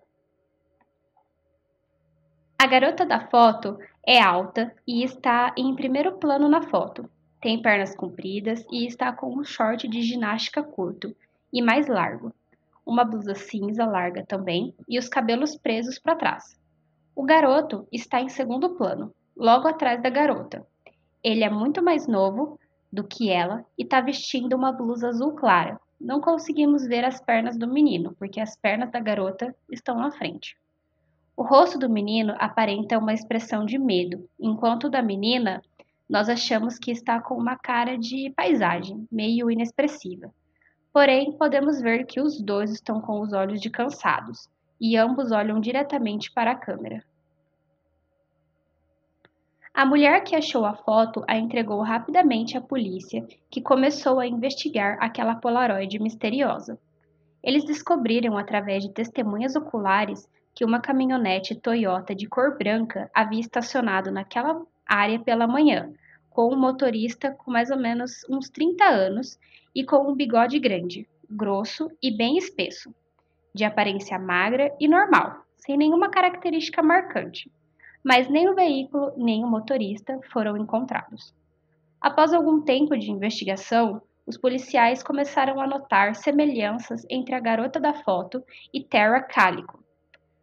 A 2.59 2.67
garota 2.67 3.07
da 3.07 3.29
foto 3.29 3.79
é 4.05 4.21
alta 4.21 4.75
e 4.85 5.05
está 5.05 5.55
em 5.57 5.73
primeiro 5.77 6.19
plano 6.19 6.49
na 6.49 6.63
foto. 6.63 7.09
Tem 7.41 7.63
pernas 7.63 7.95
compridas 7.95 8.67
e 8.71 8.87
está 8.87 9.13
com 9.13 9.35
um 9.35 9.43
short 9.43 9.89
de 9.89 10.03
ginástica 10.03 10.63
curto 10.63 11.17
e 11.51 11.63
mais 11.63 11.87
largo, 11.89 12.35
uma 12.85 13.03
blusa 13.03 13.35
cinza 13.35 13.85
larga 13.87 14.25
também 14.27 14.75
e 14.87 14.99
os 14.99 15.09
cabelos 15.09 15.57
presos 15.57 15.99
para 15.99 16.17
trás. 16.17 16.61
O 17.17 17.25
garoto 17.25 17.89
está 17.91 18.21
em 18.21 18.29
segundo 18.29 18.77
plano, 18.77 19.15
logo 19.35 19.67
atrás 19.67 20.03
da 20.03 20.11
garota. 20.11 20.67
Ele 21.25 21.43
é 21.43 21.49
muito 21.49 21.83
mais 21.83 22.07
novo 22.07 22.59
do 22.93 23.05
que 23.05 23.31
ela 23.31 23.65
e 23.79 23.85
está 23.85 24.01
vestindo 24.01 24.55
uma 24.55 24.73
blusa 24.73 25.09
azul 25.09 25.33
clara. 25.33 25.81
Não 25.99 26.21
conseguimos 26.21 26.87
ver 26.87 27.05
as 27.05 27.21
pernas 27.21 27.57
do 27.57 27.67
menino, 27.67 28.15
porque 28.19 28.41
as 28.41 28.57
pernas 28.57 28.91
da 28.91 29.01
garota 29.01 29.55
estão 29.71 29.97
na 29.97 30.11
frente. 30.11 30.57
O 31.37 31.43
rosto 31.43 31.79
do 31.79 31.89
menino 31.89 32.35
aparenta 32.39 32.99
uma 32.99 33.15
expressão 33.15 33.65
de 33.65 33.79
medo, 33.79 34.29
enquanto 34.39 34.85
o 34.85 34.91
da 34.91 35.01
menina 35.01 35.63
nós 36.11 36.29
achamos 36.29 36.77
que 36.77 36.91
está 36.91 37.21
com 37.21 37.37
uma 37.37 37.57
cara 37.57 37.97
de 37.97 38.33
paisagem, 38.37 39.07
meio 39.13 39.49
inexpressiva. 39.49 40.35
Porém, 40.93 41.31
podemos 41.39 41.81
ver 41.81 42.05
que 42.05 42.21
os 42.21 42.43
dois 42.43 42.73
estão 42.73 43.01
com 43.01 43.21
os 43.21 43.33
olhos 43.33 43.61
de 43.61 43.71
cansados 43.71 44.49
e 44.81 44.97
ambos 44.97 45.31
olham 45.31 45.61
diretamente 45.61 46.33
para 46.33 46.51
a 46.51 46.57
câmera. 46.57 47.05
A 49.73 49.87
mulher 49.87 50.25
que 50.25 50.35
achou 50.35 50.67
a 50.67 50.75
foto 50.75 51.23
a 51.29 51.39
entregou 51.39 51.81
rapidamente 51.81 52.59
à 52.59 52.61
polícia, 52.61 53.25
que 53.49 53.63
começou 53.63 54.19
a 54.19 54.27
investigar 54.27 54.99
aquela 55.01 55.37
Polaroid 55.37 55.97
misteriosa. 56.01 56.77
Eles 57.41 57.65
descobriram, 57.65 58.37
através 58.37 58.83
de 58.83 58.91
testemunhas 58.91 59.55
oculares, 59.55 60.29
que 60.57 60.65
uma 60.65 60.81
caminhonete 60.81 61.55
Toyota 61.55 62.17
de 62.17 62.27
cor 62.27 62.59
branca 62.59 63.09
havia 63.15 63.41
estacionado 63.41 64.11
naquela 64.11 64.61
área 64.85 65.21
pela 65.21 65.47
manhã, 65.47 65.93
com 66.31 66.55
um 66.55 66.59
motorista 66.59 67.33
com 67.33 67.51
mais 67.51 67.71
ou 67.71 67.77
menos 67.77 68.25
uns 68.31 68.49
30 68.49 68.85
anos 68.85 69.39
e 69.75 69.85
com 69.85 70.11
um 70.11 70.15
bigode 70.15 70.59
grande, 70.59 71.07
grosso 71.29 71.91
e 72.03 72.11
bem 72.11 72.39
espesso, 72.39 72.95
de 73.55 73.65
aparência 73.65 74.19
magra 74.19 74.75
e 74.81 74.89
normal, 74.89 75.45
sem 75.59 75.77
nenhuma 75.77 76.09
característica 76.09 76.83
marcante. 76.83 77.51
Mas 78.03 78.29
nem 78.29 78.49
o 78.49 78.55
veículo 78.55 79.13
nem 79.17 79.45
o 79.45 79.49
motorista 79.49 80.19
foram 80.33 80.57
encontrados. 80.57 81.35
Após 82.01 82.33
algum 82.33 82.63
tempo 82.63 82.97
de 82.97 83.11
investigação, 83.11 84.01
os 84.27 84.39
policiais 84.39 85.03
começaram 85.03 85.61
a 85.61 85.67
notar 85.67 86.15
semelhanças 86.15 87.05
entre 87.11 87.35
a 87.35 87.41
garota 87.41 87.79
da 87.79 87.93
foto 87.93 88.43
e 88.73 88.83
Terra 88.83 89.21
Calico. 89.21 89.83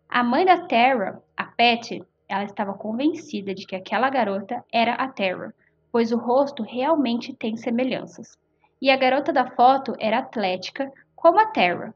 A 0.10 0.24
mãe 0.24 0.46
da 0.46 0.68
Terra, 0.68 1.22
a 1.36 1.46
Patty, 1.46 2.04
ela 2.28 2.44
estava 2.44 2.74
convencida 2.74 3.56
de 3.56 3.66
que 3.66 3.76
aquela 3.76 4.10
garota 4.10 4.64
era 4.72 4.94
a 4.94 5.08
Terra, 5.08 5.54
pois 5.92 6.12
o 6.12 6.18
rosto 6.18 6.64
realmente 6.64 7.34
tem 7.34 7.56
semelhanças. 7.58 8.38
E 8.82 8.90
a 8.90 8.98
garota 8.98 9.34
da 9.34 9.50
foto 9.52 9.96
era 10.00 10.20
atlética, 10.20 10.92
como 11.16 11.40
a 11.40 11.48
Terra, 11.48 11.94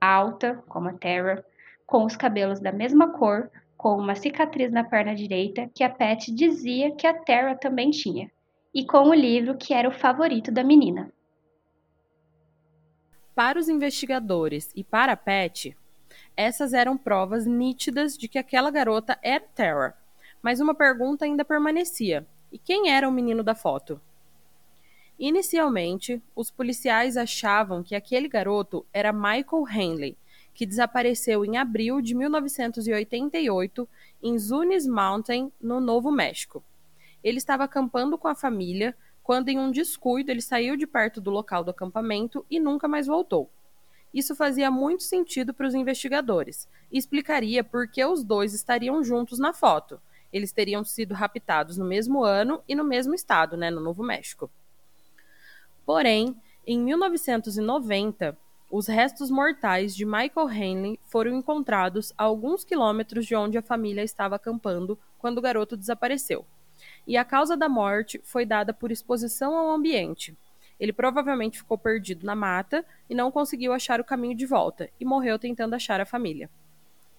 alta, 0.00 0.62
como 0.68 0.88
a 0.88 0.94
Terra, 0.94 1.44
com 1.86 2.04
os 2.04 2.16
cabelos 2.16 2.60
da 2.60 2.72
mesma 2.72 3.12
cor, 3.12 3.50
com 3.76 3.96
uma 3.96 4.14
cicatriz 4.14 4.72
na 4.72 4.84
perna 4.84 5.14
direita 5.14 5.68
que 5.74 5.84
a 5.84 5.90
Pat 5.90 6.28
dizia 6.28 6.94
que 6.94 7.06
a 7.06 7.12
Terra 7.12 7.54
também 7.54 7.90
tinha, 7.90 8.30
e 8.72 8.86
com 8.86 9.08
o 9.08 9.14
livro 9.14 9.56
que 9.56 9.74
era 9.74 9.88
o 9.88 9.92
favorito 9.92 10.50
da 10.50 10.64
menina. 10.64 11.12
Para 13.34 13.58
os 13.58 13.68
investigadores 13.68 14.70
e 14.74 14.84
para 14.84 15.12
a 15.12 15.16
Pat, 15.16 15.74
essas 16.36 16.72
eram 16.72 16.96
provas 16.96 17.46
nítidas 17.46 18.16
de 18.16 18.28
que 18.28 18.38
aquela 18.38 18.70
garota 18.70 19.18
era 19.22 19.44
Terra. 19.54 19.96
Mas 20.42 20.60
uma 20.60 20.74
pergunta 20.74 21.24
ainda 21.24 21.44
permanecia: 21.44 22.26
e 22.52 22.58
quem 22.58 22.90
era 22.90 23.08
o 23.08 23.12
menino 23.12 23.42
da 23.42 23.54
foto? 23.54 23.98
Inicialmente, 25.18 26.22
os 26.36 26.50
policiais 26.50 27.16
achavam 27.16 27.82
que 27.82 27.94
aquele 27.94 28.28
garoto 28.28 28.84
era 28.92 29.12
Michael 29.12 29.64
Henley, 29.72 30.18
que 30.54 30.66
desapareceu 30.66 31.44
em 31.44 31.56
abril 31.56 32.02
de 32.02 32.14
1988 32.14 33.88
em 34.22 34.38
Zunis 34.38 34.86
Mountain, 34.86 35.50
no 35.60 35.80
Novo 35.80 36.10
México. 36.10 36.62
Ele 37.24 37.38
estava 37.38 37.64
acampando 37.64 38.18
com 38.18 38.28
a 38.28 38.34
família 38.34 38.94
quando, 39.22 39.48
em 39.48 39.58
um 39.58 39.70
descuido, 39.70 40.30
ele 40.30 40.42
saiu 40.42 40.76
de 40.76 40.86
perto 40.86 41.20
do 41.20 41.30
local 41.30 41.64
do 41.64 41.70
acampamento 41.70 42.44
e 42.50 42.60
nunca 42.60 42.86
mais 42.86 43.06
voltou. 43.06 43.48
Isso 44.12 44.34
fazia 44.34 44.70
muito 44.70 45.04
sentido 45.04 45.54
para 45.54 45.66
os 45.66 45.74
investigadores 45.74 46.68
e 46.90 46.98
explicaria 46.98 47.64
por 47.64 47.88
que 47.88 48.04
os 48.04 48.22
dois 48.22 48.52
estariam 48.52 49.02
juntos 49.02 49.38
na 49.38 49.54
foto. 49.54 50.00
Eles 50.32 50.52
teriam 50.52 50.84
sido 50.84 51.14
raptados 51.14 51.76
no 51.76 51.84
mesmo 51.84 52.24
ano 52.24 52.62
e 52.66 52.74
no 52.74 52.84
mesmo 52.84 53.14
estado, 53.14 53.56
né, 53.56 53.70
no 53.70 53.80
Novo 53.80 54.02
México. 54.02 54.50
Porém, 55.84 56.36
em 56.66 56.80
1990, 56.80 58.36
os 58.70 58.86
restos 58.86 59.30
mortais 59.30 59.94
de 59.94 60.04
Michael 60.04 60.50
Henley 60.50 61.00
foram 61.06 61.32
encontrados 61.32 62.12
a 62.16 62.24
alguns 62.24 62.64
quilômetros 62.64 63.26
de 63.26 63.34
onde 63.34 63.58
a 63.58 63.62
família 63.62 64.02
estava 64.02 64.36
acampando 64.36 64.98
quando 65.18 65.38
o 65.38 65.42
garoto 65.42 65.76
desapareceu. 65.76 66.46
E 67.06 67.16
a 67.16 67.24
causa 67.24 67.56
da 67.56 67.68
morte 67.68 68.20
foi 68.24 68.46
dada 68.46 68.72
por 68.72 68.90
exposição 68.90 69.56
ao 69.56 69.70
ambiente, 69.70 70.36
ele 70.82 70.92
provavelmente 70.92 71.58
ficou 71.58 71.78
perdido 71.78 72.26
na 72.26 72.34
mata 72.34 72.84
e 73.08 73.14
não 73.14 73.30
conseguiu 73.30 73.72
achar 73.72 74.00
o 74.00 74.04
caminho 74.04 74.34
de 74.34 74.44
volta 74.44 74.90
e 74.98 75.04
morreu 75.04 75.38
tentando 75.38 75.74
achar 75.74 76.00
a 76.00 76.04
família. 76.04 76.50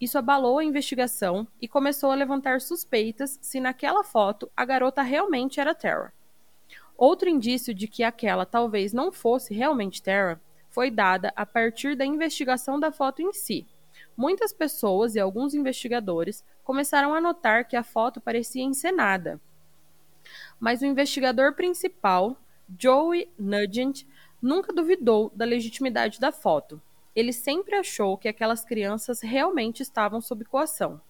Isso 0.04 0.18
abalou 0.18 0.60
a 0.60 0.66
investigação 0.66 1.48
e 1.62 1.66
começou 1.66 2.12
a 2.12 2.16
levantar 2.16 2.60
suspeitas 2.60 3.40
se 3.42 3.62
naquela 3.62 4.04
foto 4.04 4.52
a 4.54 4.66
garota 4.66 5.02
realmente 5.02 5.62
era 5.62 5.74
Terra. 5.74 6.14
Outro 6.98 7.30
indício 7.30 7.74
de 7.74 7.88
que 7.88 8.04
aquela 8.04 8.46
talvez 8.46 8.92
não 8.92 9.14
fosse 9.14 9.54
realmente 9.54 10.04
Terra 10.04 10.42
foi 10.70 10.92
dada 10.92 11.32
a 11.38 11.46
partir 11.46 11.96
da 11.96 12.06
investigação 12.06 12.78
da 12.78 12.92
foto 12.92 13.22
em 13.22 13.32
si. 13.32 13.66
Muitas 14.18 14.52
pessoas 14.52 15.16
e 15.16 15.22
alguns 15.22 15.54
investigadores 15.54 16.44
começaram 16.66 17.14
a 17.14 17.22
notar 17.22 17.66
que 17.66 17.78
a 17.78 17.82
foto 17.82 18.20
parecia 18.20 18.62
encenada. 18.62 19.40
Mas 20.60 20.82
o 20.82 20.86
investigador 20.86 21.54
principal, 21.54 22.36
Joey 22.78 23.32
Nugent 23.40 24.06
nunca 24.42 24.74
duvidou 24.74 25.32
da 25.34 25.46
legitimidade 25.46 26.20
da 26.20 26.34
foto. 26.34 26.82
Ele 27.16 27.32
sempre 27.32 27.76
achou 27.76 28.18
que 28.18 28.28
aquelas 28.28 28.66
crianças 28.66 29.22
realmente 29.22 29.82
estavam 29.82 30.20
sob 30.20 30.44
coação. 30.46 31.02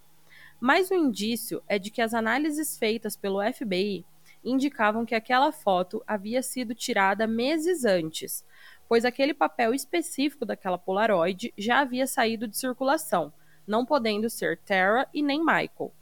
Mas 0.60 0.90
o 0.92 0.96
indício 0.96 1.62
é 1.68 1.78
de 1.78 1.90
que 1.90 2.02
as 2.02 2.14
análises 2.14 2.78
feitas 2.78 3.16
pelo 3.16 3.40
FBI 3.54 4.06
indicavam 4.44 5.06
que 5.06 5.16
aquela 5.16 5.52
foto 5.52 6.04
havia 6.06 6.42
sido 6.44 6.76
tirada 6.76 7.26
meses 7.26 7.86
antes, 7.86 8.46
pois 8.88 9.06
aquele 9.06 9.34
papel 9.34 9.74
específico 9.74 10.46
daquela 10.46 10.78
Polaroid 10.78 11.54
já 11.58 11.80
havia 11.80 12.06
saído 12.06 12.48
de 12.48 12.58
circulação, 12.58 13.34
não 13.66 13.86
podendo 13.86 14.30
ser 14.30 14.58
Tara 14.60 15.08
e 15.14 15.22
nem 15.22 15.40
Michael. 15.40 15.94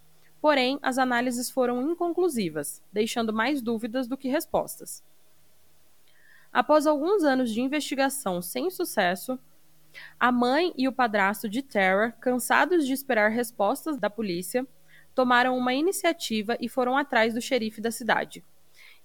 Porém, 0.42 0.80
as 0.82 0.98
análises 0.98 1.52
foram 1.52 1.92
inconclusivas, 1.92 2.82
deixando 2.92 3.32
mais 3.32 3.62
dúvidas 3.62 4.08
do 4.08 4.18
que 4.18 4.28
respostas. 4.28 5.04
Após 6.52 6.88
alguns 6.88 7.24
anos 7.24 7.52
de 7.52 7.62
investigação 7.62 8.42
sem 8.42 8.70
sucesso, 8.70 9.40
a 10.20 10.32
mãe 10.32 10.74
e 10.78 10.88
o 10.88 10.92
padrasto 10.92 11.50
de 11.50 11.62
Tara, 11.62 12.12
cansados 12.20 12.86
de 12.86 12.94
esperar 12.94 13.30
respostas 13.30 13.98
da 13.98 14.10
polícia, 14.10 14.66
tomaram 15.14 15.58
uma 15.58 15.74
iniciativa 15.74 16.58
e 16.60 16.70
foram 16.70 16.98
atrás 16.98 17.34
do 17.34 17.42
xerife 17.42 17.82
da 17.82 17.92
cidade. 17.92 18.44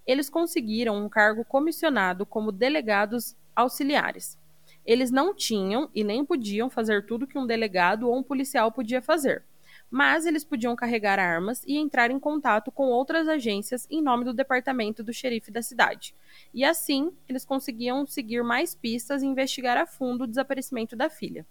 Eles 0.06 0.30
conseguiram 0.30 0.96
um 0.96 1.08
cargo 1.08 1.44
comissionado 1.44 2.24
como 2.24 2.52
delegados 2.52 3.36
auxiliares. 3.54 4.38
Eles 4.84 5.10
não 5.10 5.34
tinham 5.34 5.90
e 5.94 6.04
nem 6.04 6.24
podiam 6.24 6.70
fazer 6.70 7.06
tudo 7.06 7.26
que 7.26 7.38
um 7.38 7.46
delegado 7.46 8.08
ou 8.08 8.16
um 8.16 8.22
policial 8.22 8.70
podia 8.70 9.02
fazer 9.02 9.44
mas 9.90 10.26
eles 10.26 10.44
podiam 10.44 10.74
carregar 10.74 11.18
armas 11.18 11.62
e 11.66 11.76
entrar 11.76 12.10
em 12.10 12.18
contato 12.18 12.70
com 12.72 12.88
outras 12.88 13.28
agências 13.28 13.86
em 13.90 14.02
nome 14.02 14.24
do 14.24 14.34
departamento 14.34 15.02
do 15.02 15.12
xerife 15.12 15.50
da 15.50 15.62
cidade. 15.62 16.14
E 16.52 16.64
assim, 16.64 17.12
eles 17.28 17.44
conseguiam 17.44 18.06
seguir 18.06 18.42
mais 18.42 18.74
pistas 18.74 19.22
e 19.22 19.26
investigar 19.26 19.76
a 19.76 19.86
fundo 19.86 20.24
o 20.24 20.26
desaparecimento 20.26 20.96
da 20.96 21.08
filha. 21.08 21.46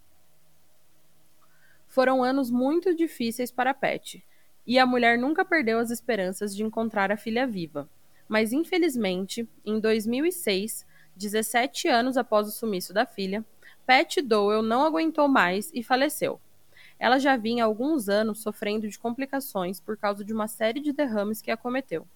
Foram 1.88 2.24
anos 2.24 2.52
muito 2.52 2.93
difíceis 2.93 3.52
para 3.52 3.74
Pat, 3.74 4.21
e 4.67 4.78
a 4.78 4.86
mulher 4.86 5.17
nunca 5.17 5.45
perdeu 5.45 5.80
as 5.80 5.91
esperanças 5.91 6.56
de 6.56 6.63
encontrar 6.63 7.12
a 7.12 7.17
filha 7.17 7.48
viva. 7.48 7.89
Mas 8.28 8.52
infelizmente, 8.52 9.48
em 9.63 9.80
2006, 9.80 10.86
17 11.15 11.88
anos 11.88 12.17
após 12.17 12.48
o 12.48 12.52
sumiço 12.52 12.93
da 12.93 13.06
filha, 13.06 13.45
Pat 13.86 14.17
Doyle 14.17 14.67
não 14.67 14.84
aguentou 14.84 15.28
mais 15.28 15.71
e 15.74 15.84
faleceu. 15.84 16.41
Ela 17.00 17.20
já 17.20 17.36
vinha 17.36 17.64
há 17.64 17.68
alguns 17.68 18.08
anos 18.08 18.42
sofrendo 18.42 18.88
de 18.88 18.98
complicações 18.98 19.80
por 19.80 19.98
causa 19.98 20.24
de 20.24 20.34
uma 20.34 20.48
série 20.48 20.80
de 20.80 20.94
derrames 20.94 21.42
que 21.42 21.52
acometeu. 21.52 22.08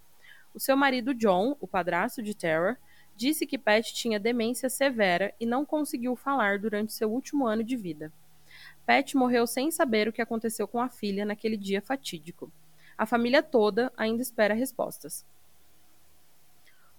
O 0.54 0.60
seu 0.60 0.76
marido 0.76 1.14
John, 1.14 1.56
o 1.60 1.68
padrasto 1.68 2.24
de 2.24 2.34
Tara, 2.34 2.78
disse 3.16 3.46
que 3.46 3.58
Pat 3.58 3.92
tinha 3.92 4.20
demência 4.20 4.70
severa 4.70 5.34
e 5.40 5.46
não 5.46 5.66
conseguiu 5.66 6.16
falar 6.16 6.58
durante 6.58 6.94
seu 6.94 7.12
último 7.12 7.46
ano 7.46 7.64
de 7.64 7.76
vida. 7.76 8.12
Pat 8.86 9.14
morreu 9.14 9.46
sem 9.46 9.70
saber 9.70 10.08
o 10.08 10.14
que 10.14 10.22
aconteceu 10.22 10.68
com 10.68 10.82
a 10.82 10.90
filha 10.90 11.26
naquele 11.26 11.58
dia 11.58 11.82
fatídico. 11.82 12.52
A 12.98 13.06
família 13.06 13.44
toda 13.44 13.92
ainda 13.96 14.22
espera 14.22 14.54
respostas. 14.54 15.26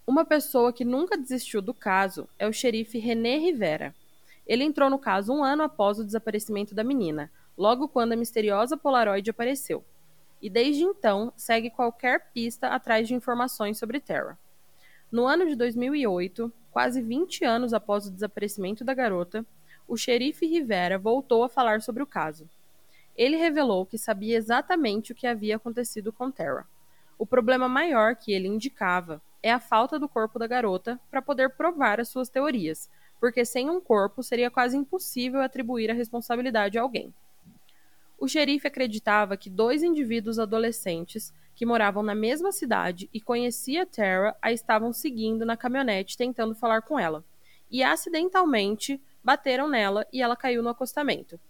Uma 0.06 0.24
pessoa 0.24 0.72
que 0.72 0.84
nunca 0.84 1.16
desistiu 1.16 1.60
do 1.60 1.74
caso 1.74 2.28
é 2.38 2.46
o 2.46 2.52
xerife 2.52 2.98
René 2.98 3.36
Rivera. 3.38 3.94
Ele 4.46 4.64
entrou 4.64 4.90
no 4.90 4.98
caso 4.98 5.32
um 5.32 5.42
ano 5.42 5.62
após 5.62 5.98
o 5.98 6.04
desaparecimento 6.04 6.74
da 6.74 6.84
menina, 6.84 7.30
logo 7.60 7.88
quando 7.88 8.12
a 8.12 8.16
misteriosa 8.16 8.74
Polaroid 8.74 9.28
apareceu, 9.28 9.84
e 10.40 10.48
desde 10.48 10.82
então 10.82 11.30
segue 11.36 11.68
qualquer 11.68 12.30
pista 12.32 12.68
atrás 12.68 13.06
de 13.06 13.12
informações 13.12 13.78
sobre 13.78 14.00
Terra. 14.00 14.38
No 15.12 15.26
ano 15.26 15.46
de 15.46 15.54
2008, 15.54 16.50
quase 16.70 17.02
20 17.02 17.44
anos 17.44 17.74
após 17.74 18.06
o 18.06 18.10
desaparecimento 18.10 18.82
da 18.82 18.94
garota, 18.94 19.44
o 19.86 19.94
xerife 19.94 20.46
Rivera 20.46 20.98
voltou 20.98 21.44
a 21.44 21.50
falar 21.50 21.82
sobre 21.82 22.02
o 22.02 22.06
caso. 22.06 22.48
Ele 23.14 23.36
revelou 23.36 23.84
que 23.84 23.98
sabia 23.98 24.38
exatamente 24.38 25.12
o 25.12 25.14
que 25.14 25.26
havia 25.26 25.56
acontecido 25.56 26.10
com 26.14 26.30
Terra. 26.30 26.66
O 27.18 27.26
problema 27.26 27.68
maior 27.68 28.16
que 28.16 28.32
ele 28.32 28.48
indicava 28.48 29.20
é 29.42 29.52
a 29.52 29.60
falta 29.60 29.98
do 29.98 30.08
corpo 30.08 30.38
da 30.38 30.46
garota 30.46 30.98
para 31.10 31.20
poder 31.20 31.50
provar 31.50 32.00
as 32.00 32.08
suas 32.08 32.30
teorias, 32.30 32.88
porque 33.20 33.44
sem 33.44 33.68
um 33.68 33.82
corpo 33.82 34.22
seria 34.22 34.50
quase 34.50 34.78
impossível 34.78 35.42
atribuir 35.42 35.90
a 35.90 35.94
responsabilidade 35.94 36.78
a 36.78 36.82
alguém. 36.82 37.12
O 38.20 38.28
xerife 38.28 38.68
acreditava 38.68 39.34
que 39.34 39.48
dois 39.48 39.82
indivíduos 39.82 40.38
adolescentes 40.38 41.32
que 41.54 41.64
moravam 41.64 42.02
na 42.02 42.14
mesma 42.14 42.52
cidade 42.52 43.08
e 43.14 43.18
conhecia 43.18 43.86
Tara 43.86 44.36
a 44.42 44.52
estavam 44.52 44.92
seguindo 44.92 45.46
na 45.46 45.56
caminhonete 45.56 46.18
tentando 46.18 46.54
falar 46.54 46.82
com 46.82 46.98
ela. 46.98 47.24
E 47.70 47.82
acidentalmente 47.82 49.00
bateram 49.24 49.66
nela 49.66 50.06
e 50.12 50.20
ela 50.20 50.36
caiu 50.36 50.62
no 50.62 50.68
acostamento. 50.68 51.40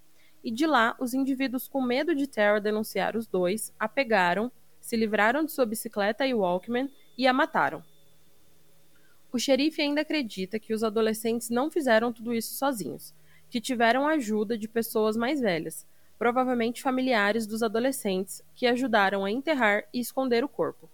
E 0.44 0.50
de 0.52 0.64
lá, 0.64 0.94
os 1.00 1.12
indivíduos 1.12 1.66
com 1.66 1.82
medo 1.82 2.14
de 2.14 2.28
Tara 2.28 2.60
denunciar 2.60 3.16
os 3.16 3.26
dois 3.26 3.74
a 3.76 3.88
pegaram, 3.88 4.50
se 4.80 4.96
livraram 4.96 5.44
de 5.44 5.50
sua 5.50 5.66
bicicleta 5.66 6.24
e 6.24 6.32
Walkman 6.32 6.88
e 7.18 7.26
a 7.26 7.32
mataram. 7.32 7.82
O 9.32 9.40
xerife 9.40 9.82
ainda 9.82 10.02
acredita 10.02 10.60
que 10.60 10.72
os 10.72 10.84
adolescentes 10.84 11.50
não 11.50 11.68
fizeram 11.68 12.12
tudo 12.12 12.32
isso 12.32 12.54
sozinhos, 12.54 13.12
que 13.48 13.60
tiveram 13.60 14.06
ajuda 14.06 14.56
de 14.56 14.68
pessoas 14.68 15.16
mais 15.16 15.40
velhas, 15.40 15.84
provavelmente 16.20 16.82
familiares 16.82 17.46
dos 17.46 17.62
adolescentes, 17.62 18.42
que 18.54 18.66
ajudaram 18.66 19.24
a 19.24 19.30
enterrar 19.30 19.84
e 19.90 19.98
esconder 19.98 20.44
o 20.44 20.48
corpo. 20.50 20.86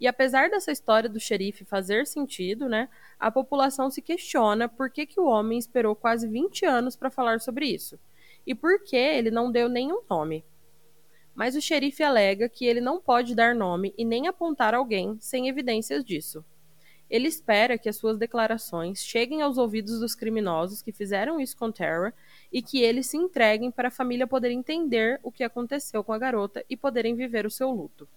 E 0.00 0.06
apesar 0.06 0.48
dessa 0.48 0.72
história 0.72 1.10
do 1.10 1.20
xerife 1.20 1.62
fazer 1.62 2.06
sentido, 2.06 2.70
né, 2.70 2.88
a 3.20 3.30
população 3.30 3.90
se 3.90 4.00
questiona 4.00 4.70
por 4.70 4.88
que, 4.88 5.04
que 5.04 5.20
o 5.20 5.26
homem 5.26 5.58
esperou 5.58 5.94
quase 5.94 6.26
20 6.26 6.64
anos 6.64 6.96
para 6.96 7.10
falar 7.10 7.38
sobre 7.38 7.66
isso 7.66 8.00
e 8.46 8.54
por 8.54 8.82
que 8.82 8.96
ele 8.96 9.30
não 9.30 9.52
deu 9.52 9.68
nenhum 9.68 10.00
nome. 10.08 10.42
Mas 11.34 11.54
o 11.54 11.60
xerife 11.60 12.02
alega 12.02 12.48
que 12.48 12.64
ele 12.64 12.80
não 12.80 12.98
pode 12.98 13.34
dar 13.34 13.54
nome 13.54 13.92
e 13.98 14.06
nem 14.06 14.26
apontar 14.26 14.72
alguém 14.72 15.18
sem 15.20 15.48
evidências 15.48 16.02
disso. 16.02 16.42
Ele 17.12 17.28
espera 17.28 17.76
que 17.76 17.90
as 17.90 17.96
suas 17.96 18.16
declarações 18.16 19.00
cheguem 19.00 19.42
aos 19.42 19.58
ouvidos 19.58 20.00
dos 20.00 20.14
criminosos 20.14 20.80
que 20.80 20.92
fizeram 20.92 21.38
isso 21.38 21.54
com 21.54 21.70
Tara 21.70 22.14
e 22.50 22.62
que 22.62 22.80
eles 22.80 23.06
se 23.06 23.18
entreguem 23.18 23.70
para 23.70 23.88
a 23.88 23.90
família 23.90 24.26
poder 24.26 24.50
entender 24.50 25.20
o 25.22 25.30
que 25.30 25.44
aconteceu 25.44 26.02
com 26.02 26.14
a 26.14 26.18
garota 26.18 26.64
e 26.70 26.74
poderem 26.74 27.14
viver 27.14 27.44
o 27.44 27.50
seu 27.50 27.70
luto. 27.70 28.08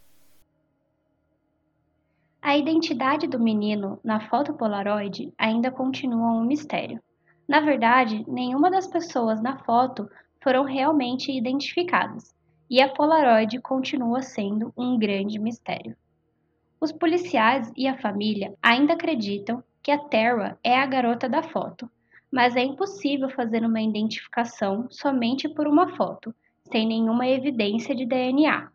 A 2.42 2.58
identidade 2.58 3.28
do 3.28 3.38
menino 3.38 4.00
na 4.02 4.30
foto 4.30 4.54
Polaroid 4.54 5.34
ainda 5.38 5.70
continua 5.70 6.32
um 6.32 6.46
mistério. 6.46 7.02
Na 7.46 7.60
verdade, 7.60 8.24
nenhuma 8.30 8.72
das 8.72 8.88
pessoas 8.88 9.42
na 9.42 9.58
foto 9.66 10.10
foram 10.42 10.64
realmente 10.64 11.34
identificadas, 11.34 12.34
e 12.70 12.82
a 12.82 12.88
Polaroid 12.88 13.60
continua 13.60 14.22
sendo 14.22 14.72
um 14.78 14.98
grande 14.98 15.38
mistério. 15.38 15.98
Os 16.86 16.92
policiais 16.92 17.74
e 17.76 17.88
a 17.88 17.98
família 17.98 18.54
ainda 18.62 18.94
acreditam 18.94 19.64
que 19.82 19.90
a 19.90 19.98
Terra 19.98 20.56
é 20.64 20.78
a 20.78 20.86
garota 20.86 21.28
da 21.28 21.42
foto, 21.42 21.90
mas 22.32 22.56
é 22.56 22.62
impossível 22.62 23.28
fazer 23.28 23.66
uma 23.66 23.82
identificação 23.82 24.88
somente 24.92 25.50
por 25.50 25.68
uma 25.68 25.96
foto, 25.96 26.32
sem 26.72 26.86
nenhuma 26.86 27.28
evidência 27.28 27.96
de 27.96 28.06
DNA. 28.06 28.70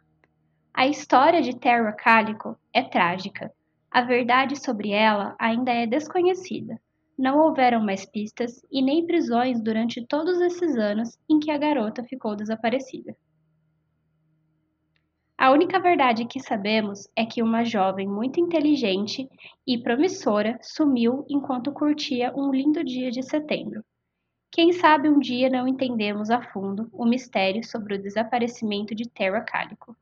A 0.74 0.88
história 0.88 1.40
de 1.40 1.56
Terra 1.56 1.92
Calico 1.92 2.58
é 2.74 2.82
trágica. 2.82 3.52
A 3.88 4.00
verdade 4.00 4.56
sobre 4.56 4.90
ela 4.90 5.36
ainda 5.38 5.70
é 5.70 5.86
desconhecida. 5.86 6.80
Não 7.16 7.38
houveram 7.38 7.80
mais 7.80 8.04
pistas 8.04 8.60
e 8.72 8.82
nem 8.82 9.06
prisões 9.06 9.62
durante 9.62 10.04
todos 10.04 10.40
esses 10.40 10.76
anos 10.76 11.16
em 11.28 11.38
que 11.38 11.52
a 11.52 11.58
garota 11.58 12.02
ficou 12.02 12.34
desaparecida. 12.34 13.14
A 15.40 15.50
única 15.50 15.80
verdade 15.80 16.26
que 16.26 16.38
sabemos 16.38 17.08
é 17.16 17.24
que 17.24 17.42
uma 17.42 17.64
jovem 17.64 18.06
muito 18.06 18.38
inteligente 18.38 19.26
e 19.66 19.82
promissora 19.82 20.58
sumiu 20.60 21.24
enquanto 21.30 21.72
curtia 21.72 22.30
um 22.36 22.50
lindo 22.50 22.84
dia 22.84 23.10
de 23.10 23.22
setembro. 23.22 23.82
Quem 24.52 24.70
sabe 24.70 25.08
um 25.08 25.18
dia 25.18 25.48
não 25.48 25.66
entendemos 25.66 26.28
a 26.28 26.42
fundo 26.42 26.90
o 26.92 27.06
mistério 27.06 27.64
sobre 27.64 27.94
o 27.94 28.02
desaparecimento 28.02 28.94
de 28.94 29.08
Terra 29.08 29.40
Calico. 29.40 29.96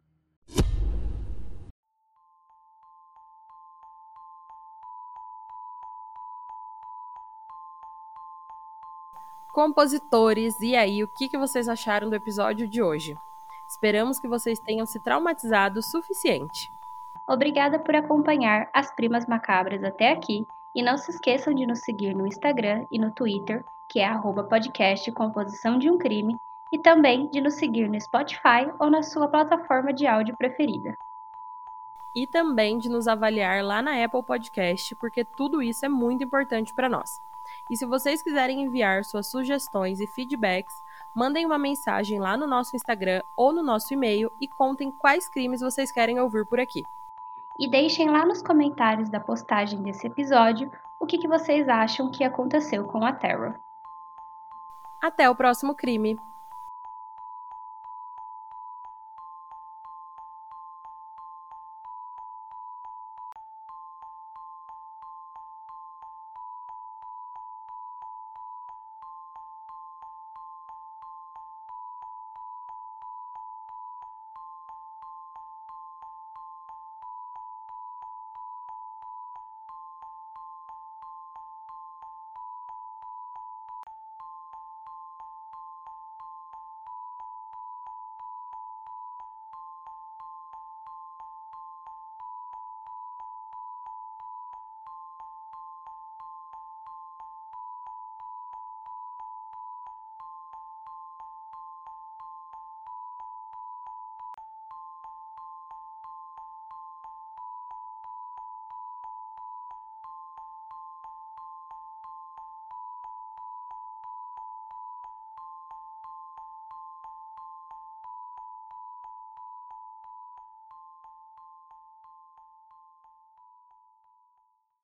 Compositores, 9.55 10.61
e 10.61 10.75
aí, 10.75 11.05
o 11.05 11.09
que 11.13 11.39
vocês 11.39 11.69
acharam 11.69 12.11
do 12.11 12.17
episódio 12.17 12.69
de 12.69 12.83
hoje? 12.83 13.15
Esperamos 13.69 14.19
que 14.19 14.27
vocês 14.27 14.59
tenham 14.59 14.87
se 14.87 14.99
traumatizado 14.99 15.81
o 15.81 15.83
suficiente. 15.83 16.73
Obrigada 17.29 17.79
por 17.79 17.95
acompanhar 17.95 18.71
as 18.73 18.91
Primas 18.95 19.27
Macabras 19.27 19.85
até 19.85 20.11
aqui 20.11 20.47
e 20.75 20.83
não 20.83 20.97
se 20.97 21.11
esqueçam 21.11 21.55
de 21.55 21.67
nos 21.67 21.81
seguir 21.81 22.15
no 22.15 22.27
Instagram 22.27 22.87
e 22.91 22.99
no 22.99 23.11
Twitter, 23.11 23.65
que 23.89 24.01
é 24.01 24.07
arroba 24.07 24.45
podcast 24.45 25.11
Composição 25.13 25.79
de 25.79 25.91
um 25.91 25.99
Crime, 25.99 26.37
e 26.73 26.79
também 26.79 27.29
de 27.29 27.41
nos 27.41 27.55
seguir 27.55 27.89
no 27.89 28.01
Spotify 28.01 28.71
ou 28.79 28.91
na 28.91 29.03
sua 29.03 29.29
plataforma 29.29 29.93
de 29.93 30.07
áudio 30.07 30.37
preferida. 30.37 30.97
E 32.15 32.27
também 32.27 32.79
de 32.79 32.89
nos 32.89 33.07
avaliar 33.07 33.63
lá 33.63 33.81
na 33.83 34.03
Apple 34.03 34.23
Podcast, 34.23 34.95
porque 34.97 35.25
tudo 35.25 35.63
isso 35.63 35.85
é 35.85 35.89
muito 35.89 36.25
importante 36.25 36.75
para 36.75 36.89
nós. 36.89 37.21
E 37.71 37.77
se 37.77 37.87
vocês 37.87 38.23
quiserem 38.23 38.63
enviar 38.63 39.05
suas 39.05 39.27
sugestões 39.27 40.01
e 40.01 40.07
feedbacks, 40.07 40.75
mandem 41.19 41.45
uma 41.45 41.59
mensagem 41.59 42.21
lá 42.21 42.37
no 42.37 42.47
nosso 42.47 42.77
Instagram 42.77 43.21
ou 43.37 43.53
no 43.53 43.61
nosso 43.61 43.93
e-mail 43.93 44.31
e 44.41 44.47
contem 44.47 44.93
quais 44.93 45.29
crimes 45.29 45.61
vocês 45.61 45.91
querem 45.91 46.21
ouvir 46.21 46.47
por 46.47 46.61
aqui. 46.61 46.81
E 47.59 47.69
deixem 47.69 48.09
lá 48.09 48.25
nos 48.25 48.41
comentários 48.41 49.09
da 49.09 49.19
postagem 49.19 49.83
desse 49.83 50.07
episódio 50.07 50.71
o 51.01 51.07
que, 51.07 51.19
que 51.19 51.27
vocês 51.27 51.69
acham 51.69 52.09
que 52.09 52.23
aconteceu 52.23 52.85
com 52.85 53.05
a 53.05 53.13
Terra. 53.13 53.61
Até 55.03 55.29
o 55.29 55.35
próximo 55.35 55.75
crime! 55.75 56.17